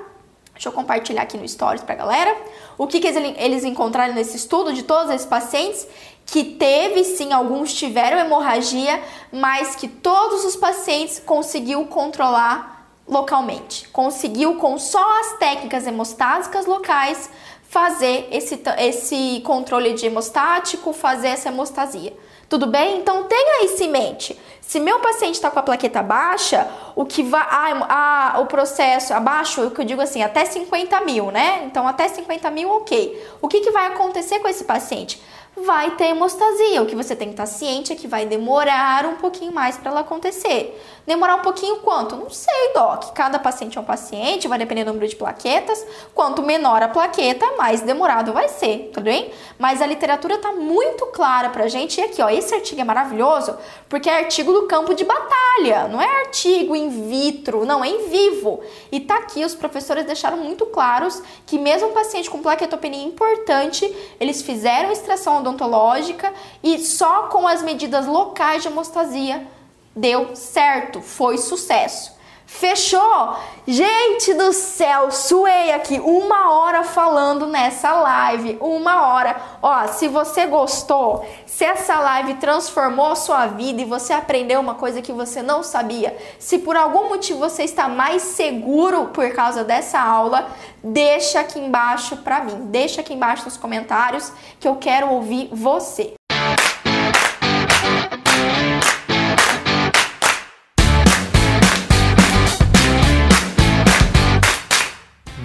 [0.51, 2.35] Deixa eu compartilhar aqui no Stories pra galera.
[2.75, 5.87] O que, que eles encontraram nesse estudo de todos esses pacientes?
[6.27, 9.01] Que teve sim, alguns tiveram hemorragia,
[9.31, 13.87] mas que todos os pacientes conseguiu controlar localmente.
[13.89, 17.29] Conseguiu com só as técnicas hemostásicas locais
[17.69, 22.13] fazer esse, esse controle de hemostático, fazer essa hemostasia.
[22.49, 22.99] Tudo bem?
[22.99, 24.37] Então tenha isso em mente.
[24.61, 27.41] Se meu paciente está com a plaqueta baixa, o que vai.
[27.41, 31.63] Ah, ah, o processo abaixo, o que eu digo assim, até 50 mil, né?
[31.65, 33.25] Então até 50 mil, ok.
[33.41, 35.21] O que, que vai acontecer com esse paciente?
[35.65, 36.81] Vai ter hemostasia.
[36.81, 39.91] O que você tem que estar ciente é que vai demorar um pouquinho mais para
[39.91, 40.79] ela acontecer.
[41.05, 42.15] Demorar um pouquinho quanto?
[42.15, 43.13] Não sei, Doc.
[43.13, 45.85] Cada paciente é um paciente, vai depender do número de plaquetas.
[46.13, 49.31] Quanto menor a plaqueta, mais demorado vai ser, tudo bem?
[49.57, 51.99] Mas a literatura está muito clara pra gente.
[51.99, 53.57] E aqui, ó, esse artigo é maravilhoso
[53.89, 58.09] porque é artigo do campo de batalha, não é artigo in vitro, não, é em
[58.09, 58.61] vivo.
[58.91, 63.93] E tá aqui, os professores deixaram muito claros que mesmo um paciente com plaquetopenia importante,
[64.19, 69.47] eles fizeram extração odontológica e só com as medidas locais de hemostasia
[69.95, 72.16] deu certo, foi sucesso.
[72.47, 73.35] Fechou?
[73.67, 79.35] Gente do céu, suei aqui uma hora falando nessa live, uma hora.
[79.61, 85.01] Ó, se você gostou, se essa live transformou sua vida e você aprendeu uma coisa
[85.01, 89.99] que você não sabia, se por algum motivo você está mais seguro por causa dessa
[89.99, 90.47] aula,
[90.81, 96.13] deixa aqui embaixo para mim, deixa aqui embaixo nos comentários que eu quero ouvir você.